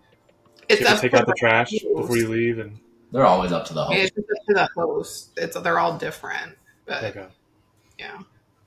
it's 0.67 0.81
you 0.81 0.87
have 0.87 0.97
to 0.97 1.01
take 1.09 1.13
out 1.13 1.25
the 1.27 1.31
the 1.31 1.37
trash 1.37 1.69
host. 1.71 1.85
before 1.95 2.17
you 2.17 2.27
leave, 2.27 2.57
and 2.59 2.77
They're 3.11 3.25
always 3.25 3.51
up 3.53 3.65
to 3.67 3.73
the 3.73 3.83
host. 3.85 3.97
It's 3.99 4.11
just 4.15 4.27
up 4.29 4.45
to 4.47 4.53
the 4.55 4.69
host. 4.75 5.29
It's 5.37 5.57
they're 5.61 5.79
all 5.79 5.97
different, 5.97 6.57
but 6.85 7.03
okay. 7.03 7.27
Yeah. 7.99 8.17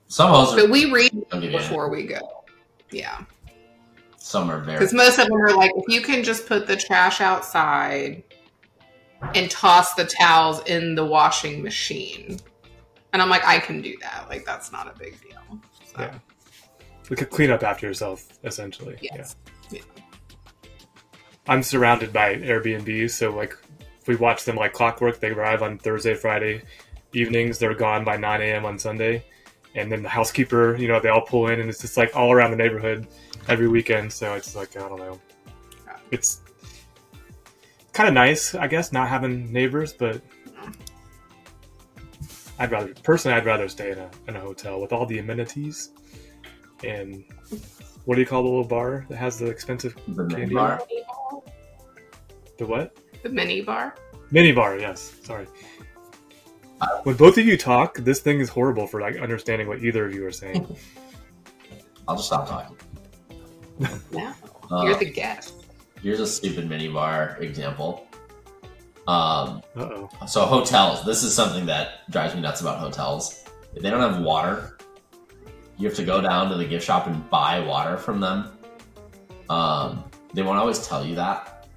Some 0.07 0.29
hosts 0.31 0.55
are, 0.55 0.61
But 0.61 0.69
we 0.71 0.89
read 0.89 1.11
don't 1.29 1.41
give 1.41 1.51
you 1.51 1.57
any. 1.57 1.67
before 1.67 1.89
we 1.89 2.03
go. 2.07 2.45
Yeah. 2.89 3.23
Some 4.27 4.51
are 4.51 4.59
very 4.59 4.77
Because 4.77 4.93
most 4.93 5.19
of 5.19 5.27
them 5.27 5.41
are 5.41 5.55
like, 5.55 5.71
if 5.77 5.85
you 5.87 6.01
can 6.01 6.21
just 6.21 6.47
put 6.47 6.67
the 6.67 6.75
trash 6.75 7.21
outside 7.21 8.23
and 9.33 9.49
toss 9.49 9.93
the 9.93 10.03
towels 10.03 10.61
in 10.65 10.95
the 10.95 11.05
washing 11.05 11.63
machine. 11.63 12.37
And 13.13 13.21
I'm 13.21 13.29
like, 13.29 13.45
I 13.45 13.59
can 13.59 13.81
do 13.81 13.95
that. 14.01 14.25
Like, 14.27 14.45
that's 14.45 14.69
not 14.69 14.93
a 14.93 14.99
big 14.99 15.15
deal. 15.21 15.61
So, 15.85 16.01
Yeah. 16.01 16.15
Like 17.09 17.21
a 17.21 17.25
clean 17.25 17.51
up 17.51 17.63
after 17.63 17.87
yourself, 17.87 18.27
essentially. 18.43 18.97
yes. 19.01 19.37
Yeah. 19.71 19.79
I'm 21.47 21.63
surrounded 21.63 22.11
by 22.11 22.35
Airbnbs, 22.35 23.11
so 23.11 23.33
like 23.33 23.55
if 24.01 24.09
we 24.09 24.17
watch 24.17 24.43
them 24.43 24.57
like 24.57 24.73
clockwork, 24.73 25.21
they 25.21 25.29
arrive 25.29 25.63
on 25.63 25.77
Thursday, 25.77 26.15
Friday 26.15 26.63
evenings. 27.13 27.59
They're 27.59 27.73
gone 27.73 28.03
by 28.03 28.17
9 28.17 28.41
a.m. 28.41 28.65
on 28.65 28.77
Sunday, 28.77 29.23
and 29.73 29.89
then 29.89 30.03
the 30.03 30.09
housekeeper, 30.09 30.75
you 30.75 30.89
know, 30.89 30.99
they 30.99 31.07
all 31.07 31.21
pull 31.21 31.47
in, 31.47 31.61
and 31.61 31.69
it's 31.69 31.79
just 31.79 31.95
like 31.95 32.13
all 32.13 32.33
around 32.33 32.51
the 32.51 32.57
neighborhood 32.57 33.07
every 33.47 33.67
weekend. 33.67 34.11
So 34.11 34.33
it's 34.33 34.55
like 34.55 34.75
I 34.77 34.87
don't 34.87 34.99
know, 34.99 35.19
it's 36.11 36.41
kind 37.93 38.07
of 38.07 38.13
nice, 38.13 38.55
I 38.55 38.67
guess, 38.67 38.91
not 38.91 39.07
having 39.09 39.51
neighbors, 39.51 39.93
but 39.93 40.21
I'd 42.59 42.71
rather 42.71 42.93
personally, 43.03 43.37
I'd 43.37 43.45
rather 43.45 43.67
stay 43.69 43.91
in 43.91 43.99
a 43.99 44.09
in 44.27 44.35
a 44.35 44.39
hotel 44.39 44.81
with 44.81 44.91
all 44.93 45.05
the 45.05 45.19
amenities 45.19 45.89
and 46.83 47.23
what 48.05 48.15
do 48.15 48.21
you 48.21 48.27
call 48.27 48.43
the 48.43 48.49
little 48.49 48.63
bar 48.63 49.05
that 49.09 49.17
has 49.17 49.37
the 49.39 49.47
expensive 49.47 49.95
the 50.07 50.25
Candy. 50.27 50.55
bar. 50.55 50.81
the 52.57 52.65
what 52.65 52.95
The 53.23 53.29
mini 53.29 53.61
bar. 53.61 53.95
mini 54.31 54.51
bar? 54.51 54.77
Yes, 54.79 55.13
sorry. 55.23 55.47
When 57.03 57.15
both 57.15 57.37
of 57.39 57.45
you 57.45 57.57
talk, 57.57 57.97
this 57.97 58.19
thing 58.19 58.39
is 58.39 58.49
horrible 58.49 58.85
for 58.87 59.01
like 59.01 59.17
understanding 59.17 59.67
what 59.67 59.83
either 59.83 60.05
of 60.05 60.13
you 60.13 60.25
are 60.25 60.31
saying. 60.31 60.77
I'll 62.07 62.15
just 62.15 62.27
stop 62.27 62.47
talking. 62.47 62.77
No. 64.11 64.33
Uh, 64.71 64.83
You're 64.85 64.95
the 64.95 65.09
guest. 65.11 65.65
here's 66.01 66.19
a 66.19 66.27
stupid 66.27 66.69
minibar 66.69 67.39
example. 67.41 68.07
Um, 69.07 69.61
Uh 69.75 69.83
oh. 69.83 70.09
so 70.27 70.45
hotels. 70.45 71.05
This 71.05 71.23
is 71.23 71.33
something 71.33 71.65
that 71.67 72.09
drives 72.11 72.35
me 72.35 72.41
nuts 72.41 72.61
about 72.61 72.79
hotels. 72.79 73.45
If 73.75 73.81
they 73.81 73.89
don't 73.89 74.01
have 74.01 74.21
water, 74.21 74.77
you 75.77 75.87
have 75.87 75.95
to 75.97 76.03
go 76.03 76.19
down 76.21 76.49
to 76.49 76.55
the 76.57 76.65
gift 76.65 76.85
shop 76.85 77.07
and 77.07 77.29
buy 77.29 77.59
water 77.59 77.97
from 77.97 78.19
them. 78.19 78.51
Um, 79.49 80.03
they 80.33 80.41
won't 80.41 80.57
always 80.59 80.85
tell 80.85 81.05
you 81.05 81.15
that. 81.15 81.67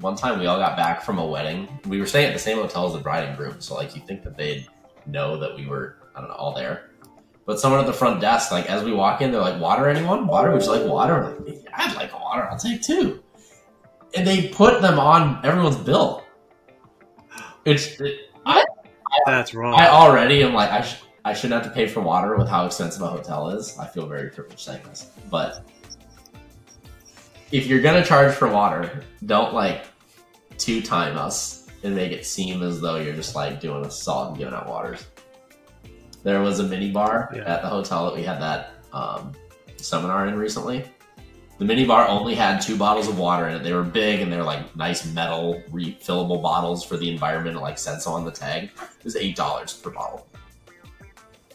One 0.00 0.14
time 0.14 0.38
we 0.38 0.46
all 0.46 0.58
got 0.58 0.76
back 0.76 1.02
from 1.02 1.18
a 1.18 1.26
wedding. 1.26 1.66
We 1.88 1.98
were 1.98 2.06
staying 2.06 2.26
at 2.28 2.32
the 2.32 2.38
same 2.38 2.58
hotel 2.58 2.86
as 2.86 2.92
the 2.92 3.00
bride 3.00 3.24
and 3.24 3.36
groom, 3.36 3.60
so 3.60 3.74
like 3.74 3.96
you 3.96 4.02
think 4.06 4.22
that 4.22 4.36
they'd 4.36 4.68
know 5.06 5.36
that 5.38 5.56
we 5.56 5.66
were 5.66 5.96
I 6.14 6.20
don't 6.20 6.28
know 6.28 6.36
all 6.36 6.54
there. 6.54 6.87
But 7.48 7.58
someone 7.58 7.80
at 7.80 7.86
the 7.86 7.94
front 7.94 8.20
desk, 8.20 8.52
like 8.52 8.66
as 8.66 8.84
we 8.84 8.92
walk 8.92 9.22
in, 9.22 9.32
they're 9.32 9.40
like, 9.40 9.58
"Water, 9.58 9.88
anyone? 9.88 10.26
Water? 10.26 10.52
Would 10.52 10.60
you 10.60 10.70
like 10.70 10.84
water?" 10.84 11.14
I'm 11.14 11.46
like, 11.46 11.64
"Yeah, 11.64 11.70
I'd 11.72 11.96
like 11.96 12.12
water. 12.12 12.46
I'll 12.46 12.58
take 12.58 12.82
two. 12.82 13.22
And 14.14 14.26
they 14.26 14.48
put 14.48 14.82
them 14.82 14.98
on 14.98 15.40
everyone's 15.46 15.78
bill. 15.78 16.24
It's 17.64 17.98
it, 18.02 18.32
I, 18.44 18.62
That's 19.24 19.54
wrong. 19.54 19.80
I 19.80 19.88
already 19.88 20.42
am 20.42 20.52
like 20.52 20.70
I 20.70 20.82
sh- 20.82 21.00
I 21.24 21.32
shouldn't 21.32 21.64
have 21.64 21.72
to 21.72 21.74
pay 21.74 21.86
for 21.86 22.02
water 22.02 22.36
with 22.36 22.48
how 22.48 22.66
expensive 22.66 23.00
a 23.00 23.06
hotel 23.06 23.48
is. 23.48 23.78
I 23.78 23.86
feel 23.86 24.06
very 24.06 24.28
privileged 24.28 24.60
saying 24.60 24.82
this, 24.84 25.10
but 25.30 25.66
if 27.50 27.66
you're 27.66 27.80
gonna 27.80 28.04
charge 28.04 28.34
for 28.34 28.48
water, 28.48 29.02
don't 29.24 29.54
like 29.54 29.86
two 30.58 30.82
time 30.82 31.16
us 31.16 31.66
and 31.82 31.96
make 31.96 32.12
it 32.12 32.26
seem 32.26 32.62
as 32.62 32.78
though 32.82 32.96
you're 32.96 33.16
just 33.16 33.34
like 33.34 33.58
doing 33.58 33.86
a 33.86 33.90
solid 33.90 34.28
and 34.28 34.38
giving 34.38 34.52
out 34.52 34.68
waters. 34.68 35.06
There 36.22 36.40
was 36.40 36.58
a 36.60 36.64
mini 36.64 36.90
bar 36.90 37.32
Yeah. 37.34 37.42
at 37.42 37.62
the 37.62 37.68
hotel 37.68 38.06
that 38.06 38.14
we 38.14 38.22
had 38.22 38.40
that 38.40 38.74
um, 38.92 39.32
seminar 39.76 40.26
in 40.26 40.36
recently. 40.36 40.84
The 41.58 41.64
mini 41.64 41.84
bar 41.84 42.06
only 42.06 42.34
had 42.34 42.60
two 42.60 42.76
bottles 42.76 43.08
of 43.08 43.18
water 43.18 43.48
in 43.48 43.56
it. 43.56 43.62
They 43.64 43.72
were 43.72 43.82
big 43.82 44.20
and 44.20 44.32
they're 44.32 44.44
like 44.44 44.74
nice 44.76 45.04
metal 45.12 45.62
refillable 45.70 46.40
bottles 46.40 46.84
for 46.84 46.96
the 46.96 47.10
environment. 47.10 47.56
It 47.56 47.60
like 47.60 47.78
said 47.78 48.00
so 48.00 48.12
on 48.12 48.24
the 48.24 48.30
tag. 48.30 48.70
It 48.98 49.04
was 49.04 49.16
eight 49.16 49.34
dollars 49.34 49.74
per 49.74 49.90
bottle. 49.90 50.28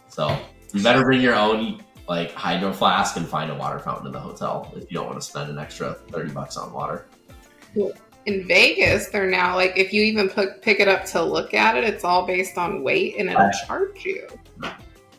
So 0.09 0.37
you 0.73 0.83
better 0.83 1.03
bring 1.03 1.21
your 1.21 1.35
own 1.35 1.81
like 2.09 2.33
hydro 2.33 2.73
flask 2.73 3.15
and 3.15 3.25
find 3.25 3.49
a 3.49 3.55
water 3.55 3.79
fountain 3.79 4.07
in 4.07 4.11
the 4.11 4.19
hotel 4.19 4.73
if 4.75 4.91
you 4.91 4.97
don't 4.97 5.05
want 5.07 5.19
to 5.21 5.25
spend 5.25 5.49
an 5.49 5.57
extra 5.57 5.93
thirty 6.11 6.31
bucks 6.31 6.57
on 6.57 6.73
water. 6.73 7.05
In 8.25 8.47
Vegas, 8.47 9.07
they're 9.07 9.29
now 9.29 9.55
like, 9.55 9.73
if 9.77 9.91
you 9.91 10.01
even 10.03 10.29
put, 10.29 10.61
pick 10.61 10.79
it 10.79 10.87
up 10.87 11.03
to 11.07 11.21
look 11.21 11.53
at 11.53 11.75
it, 11.75 11.83
it's 11.83 12.03
all 12.05 12.25
based 12.25 12.57
on 12.57 12.81
weight 12.83 13.15
and 13.17 13.29
it'll 13.29 13.51
charge 13.67 14.05
you. 14.05 14.27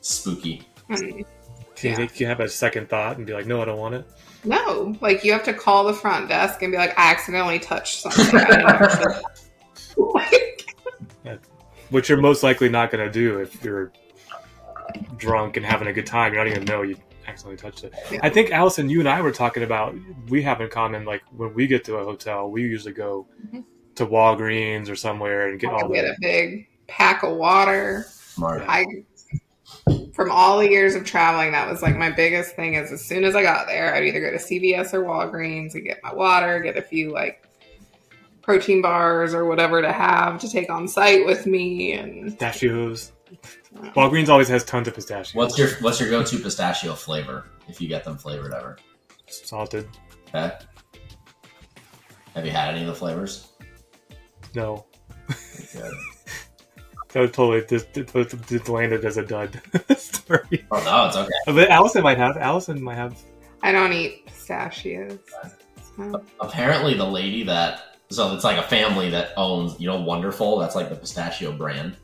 Spooky. 0.05 0.63
Hmm. 0.89 0.95
Can 0.97 1.17
you, 1.19 1.25
Yeah. 1.83 1.97
think 1.97 2.21
you 2.21 2.27
have 2.27 2.41
a 2.41 2.49
second 2.49 2.89
thought 2.91 3.17
and 3.17 3.27
be 3.27 3.33
like, 3.33 3.47
no, 3.47 3.63
I 3.63 3.65
don't 3.65 3.79
want 3.79 3.95
it? 3.95 4.07
No, 4.45 4.95
like 5.01 5.25
you 5.25 5.33
have 5.33 5.43
to 5.45 5.55
call 5.55 5.85
the 5.85 5.95
front 5.95 6.29
desk 6.29 6.61
and 6.63 6.71
be 6.71 6.77
like, 6.77 6.91
I 6.99 7.11
accidentally 7.11 7.59
touched 7.59 8.01
something. 8.03 8.27
I 8.41 9.19
Which 11.91 12.09
you're 12.09 12.21
most 12.21 12.43
likely 12.43 12.69
not 12.69 12.91
going 12.91 13.05
to 13.05 13.11
do 13.11 13.39
if 13.41 13.63
you're 13.65 13.93
drunk 15.17 15.57
and 15.57 15.65
having 15.65 15.89
a 15.89 15.93
good 15.93 16.07
time. 16.07 16.35
You're 16.35 16.45
not 16.45 16.51
even 16.51 16.65
know 16.65 16.83
you 16.83 16.97
accidentally 17.27 17.57
touched 17.57 17.85
it. 17.85 17.95
Yeah. 18.11 18.21
I 18.23 18.29
think 18.29 18.51
Allison, 18.51 18.91
you 18.91 19.01
and 19.01 19.09
I 19.09 19.21
were 19.23 19.33
talking 19.33 19.63
about 19.63 19.95
we 20.29 20.43
have 20.43 20.61
in 20.61 20.69
common 20.69 21.05
like 21.07 21.23
when 21.35 21.55
we 21.55 21.67
get 21.67 21.85
to 21.85 21.97
a 21.97 22.05
hotel, 22.05 22.51
we 22.51 22.63
usually 22.63 22.93
go 22.93 23.27
Mhm. 23.53 23.65
to 23.95 24.07
Walgreens 24.07 24.91
or 24.91 24.97
somewhere 24.97 25.49
and 25.49 25.59
get 25.59 25.71
I 25.71 25.81
all 25.81 25.89
get 25.89 26.03
the 26.03 26.13
a 26.13 26.17
big 26.21 26.69
pack 26.89 27.23
of 27.23 27.37
water. 27.37 28.05
Smart. 28.11 28.63
I 28.69 28.85
from 30.15 30.31
all 30.31 30.59
the 30.59 30.71
years 30.71 30.95
of 30.95 31.05
traveling, 31.05 31.51
that 31.53 31.69
was 31.69 31.83
like 31.83 31.97
my 31.97 32.09
biggest 32.09 32.55
thing. 32.55 32.75
Is 32.75 32.93
as 32.93 33.05
soon 33.05 33.25
as 33.25 33.35
I 33.35 33.43
got 33.43 33.67
there, 33.67 33.95
I'd 33.95 34.05
either 34.05 34.21
go 34.21 34.31
to 34.31 34.37
CVS 34.37 34.95
or 34.95 35.03
Walgreens 35.03 35.75
and 35.75 35.85
get 35.85 36.01
my 36.05 36.15
water, 36.15 36.61
get 36.61 36.77
a 36.77 36.83
few 36.83 37.13
like 37.13 37.49
protein 38.41 38.81
bars 38.81 39.35
or 39.35 39.45
whatever 39.47 39.83
to 39.83 39.93
have 39.93 40.41
to 40.41 40.49
take 40.49 40.71
on 40.71 40.87
site 40.87 41.27
with 41.27 41.47
me, 41.47 41.93
and 41.95 42.25
pistachios. 42.25 43.11
Walgreens 43.97 44.29
always 44.29 44.49
has 44.49 44.63
tons 44.65 44.87
of 44.87 44.95
pistachios. 44.95 45.35
What's 45.35 45.59
your 45.59 45.71
what's 45.81 45.99
your 45.99 46.09
go 46.11 46.23
to 46.23 46.39
pistachio 46.39 46.95
flavor 46.95 47.47
if 47.69 47.81
you 47.81 47.89
get 47.89 48.05
them 48.05 48.17
flavored 48.17 48.55
ever? 48.55 48.79
salted? 49.27 49.89
Okay. 50.29 50.53
Have 52.35 52.45
you 52.45 52.53
had 52.53 52.75
any 52.75 52.83
of 52.83 52.87
the 52.87 52.95
flavors? 52.95 53.49
No, 54.55 54.87
Good. 55.73 55.95
That 57.15 57.33
totally 57.33 57.65
just, 57.69 57.93
just, 57.95 58.49
just 58.49 58.69
landed 58.69 59.05
as 59.05 59.17
a 59.17 59.25
dud. 59.25 59.61
Sorry, 59.97 60.65
Oh 60.71 60.83
no, 60.85 61.07
it's 61.07 61.17
okay. 61.17 61.31
but 61.47 61.71
Allison 61.71 62.03
might 62.03 62.19
have. 62.19 62.37
Allison 62.37 62.83
might 62.83 62.97
have. 62.97 63.19
I 63.63 63.73
don't 63.73 63.93
eat 63.93 64.27
pistachios. 64.27 65.19
So, 65.97 66.23
Apparently, 66.41 66.95
the 66.95 67.05
lady 67.07 67.43
that 67.45 67.99
so 68.11 68.35
it's 68.35 68.45
like 68.45 68.59
a 68.59 68.63
family 68.69 69.09
that 69.11 69.31
owns 69.37 69.81
you 69.81 69.87
know 69.87 70.01
Wonderful. 70.01 70.59
That's 70.59 70.75
like 70.75 70.89
the 70.91 70.97
pistachio 70.97 71.53
brand. 71.53 71.97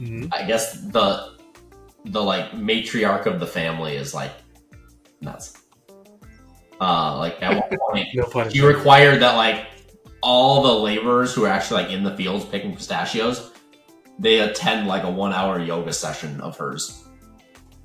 Mhm. 0.00 0.28
I 0.32 0.44
guess 0.46 0.80
the 0.80 1.36
the 2.04 2.22
like 2.22 2.52
matriarch 2.52 3.26
of 3.26 3.40
the 3.40 3.46
family 3.46 3.96
is 3.96 4.12
like 4.14 4.32
nuts. 5.20 5.62
Uh, 6.80 7.16
like 7.18 7.40
at 7.42 7.52
one 7.54 7.78
point, 7.90 8.08
No 8.14 8.48
she 8.50 8.60
required 8.60 9.22
that 9.22 9.34
like 9.36 9.66
all 10.22 10.62
the 10.62 10.72
laborers 10.82 11.34
who 11.34 11.44
are 11.44 11.48
actually 11.48 11.84
like 11.84 11.92
in 11.92 12.02
the 12.04 12.14
fields 12.16 12.44
picking 12.44 12.74
pistachios, 12.74 13.52
they 14.18 14.40
attend 14.40 14.86
like 14.88 15.04
a 15.04 15.10
one 15.10 15.32
hour 15.32 15.60
yoga 15.60 15.92
session 15.92 16.40
of 16.40 16.56
hers, 16.56 17.04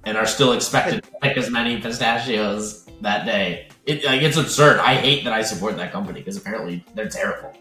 and 0.06 0.18
are 0.18 0.26
still 0.26 0.54
expected 0.54 1.04
to 1.04 1.12
pick 1.22 1.38
as 1.38 1.50
many 1.50 1.80
pistachios. 1.82 2.86
that 3.02 3.26
day. 3.26 3.68
It 3.88 4.04
like 4.06 4.22
it's 4.22 4.38
absurd. 4.38 4.80
I 4.80 4.94
hate 4.96 5.24
that 5.24 5.34
I 5.34 5.42
support 5.42 5.76
that 5.78 5.92
company 5.92 6.20
because 6.20 6.38
apparently 6.38 6.86
they're 6.94 7.10
terrible. 7.10 7.52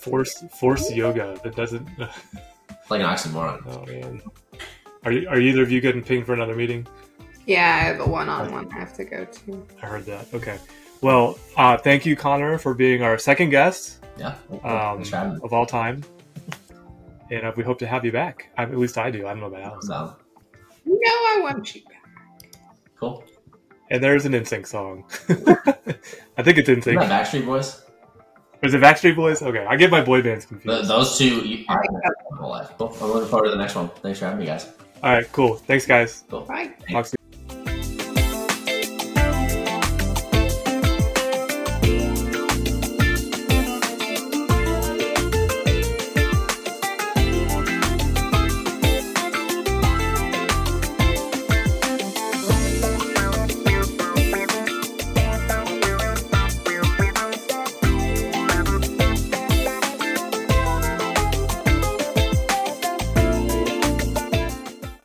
Force 0.00 0.44
force 0.58 0.90
yoga 0.90 1.38
that 1.44 1.54
doesn't. 1.56 1.88
It's 2.70 2.90
like 2.90 3.00
an 3.02 3.06
oxymoron. 3.06 3.62
Oh 3.66 3.84
man. 3.86 4.20
Are 5.04 5.12
you, 5.12 5.28
are 5.28 5.38
either 5.38 5.62
of 5.62 5.70
you 5.70 5.80
getting 5.80 6.02
pinged 6.02 6.26
for 6.26 6.34
another 6.34 6.56
meeting? 6.56 6.86
Yeah, 7.46 7.76
I 7.76 7.84
have 7.84 8.00
a 8.00 8.06
one-on-one 8.08 8.68
I 8.74 8.78
have 8.80 8.94
to 8.94 9.04
go 9.04 9.24
to. 9.24 9.66
I 9.82 9.86
heard 9.86 10.06
that. 10.06 10.26
Okay. 10.34 10.58
Well, 11.00 11.38
uh, 11.56 11.76
thank 11.76 12.04
you, 12.04 12.16
Connor, 12.16 12.58
for 12.58 12.74
being 12.74 13.02
our 13.02 13.16
second 13.18 13.50
guest 13.50 14.02
Yeah. 14.18 14.34
um, 14.64 14.96
Thanks 14.96 15.10
for 15.10 15.16
having 15.16 15.34
me. 15.34 15.40
of 15.44 15.52
all 15.52 15.66
time. 15.66 16.02
And 17.30 17.46
uh, 17.46 17.52
we 17.56 17.62
hope 17.64 17.78
to 17.80 17.86
have 17.86 18.04
you 18.04 18.12
back. 18.12 18.50
I, 18.58 18.64
at 18.64 18.76
least 18.76 18.98
I 18.98 19.10
do. 19.10 19.26
I 19.26 19.30
don't 19.30 19.40
know 19.40 19.46
about 19.46 19.62
Alice. 19.62 19.86
So, 19.86 20.16
No, 20.84 20.94
I 21.10 21.40
want 21.42 21.74
you 21.74 21.82
back. 21.82 22.02
cool. 22.98 23.24
And 23.90 24.02
there's 24.02 24.24
an 24.24 24.32
NSYNC 24.32 24.66
song. 24.66 25.04
I 26.36 26.42
think 26.42 26.58
it's 26.58 26.68
Isn't 26.68 26.84
NSYNC. 26.84 27.08
that 27.08 27.26
Backstreet 27.26 27.44
Boys? 27.46 27.82
Is 28.62 28.74
it 28.74 28.80
Backstreet 28.80 29.16
Boys? 29.16 29.42
Okay, 29.42 29.64
I 29.64 29.74
get 29.76 29.90
my 29.90 30.00
boy 30.02 30.22
bands 30.22 30.44
The, 30.46 30.54
confused. 30.56 30.88
those 30.90 31.18
two, 31.18 31.40
you, 31.46 31.64
I 31.68 31.76
my 32.30 32.36
whole 32.36 32.50
life. 32.50 32.70
Cool. 32.78 32.96
I'm 33.00 33.08
looking 33.10 33.28
forward 33.28 33.46
to 33.46 33.50
the 33.52 33.56
next 33.56 33.74
one. 33.74 33.88
Thanks 34.02 34.18
for 34.18 34.26
having 34.26 34.40
me, 34.40 34.46
guys. 34.46 34.68
All 35.02 35.12
right, 35.12 35.30
cool. 35.32 35.54
Thanks, 35.56 35.86
guys. 35.86 36.24
Cool. 36.28 36.42
Bye. 36.42 36.70
Talk 36.90 37.06
soon. 37.06 37.19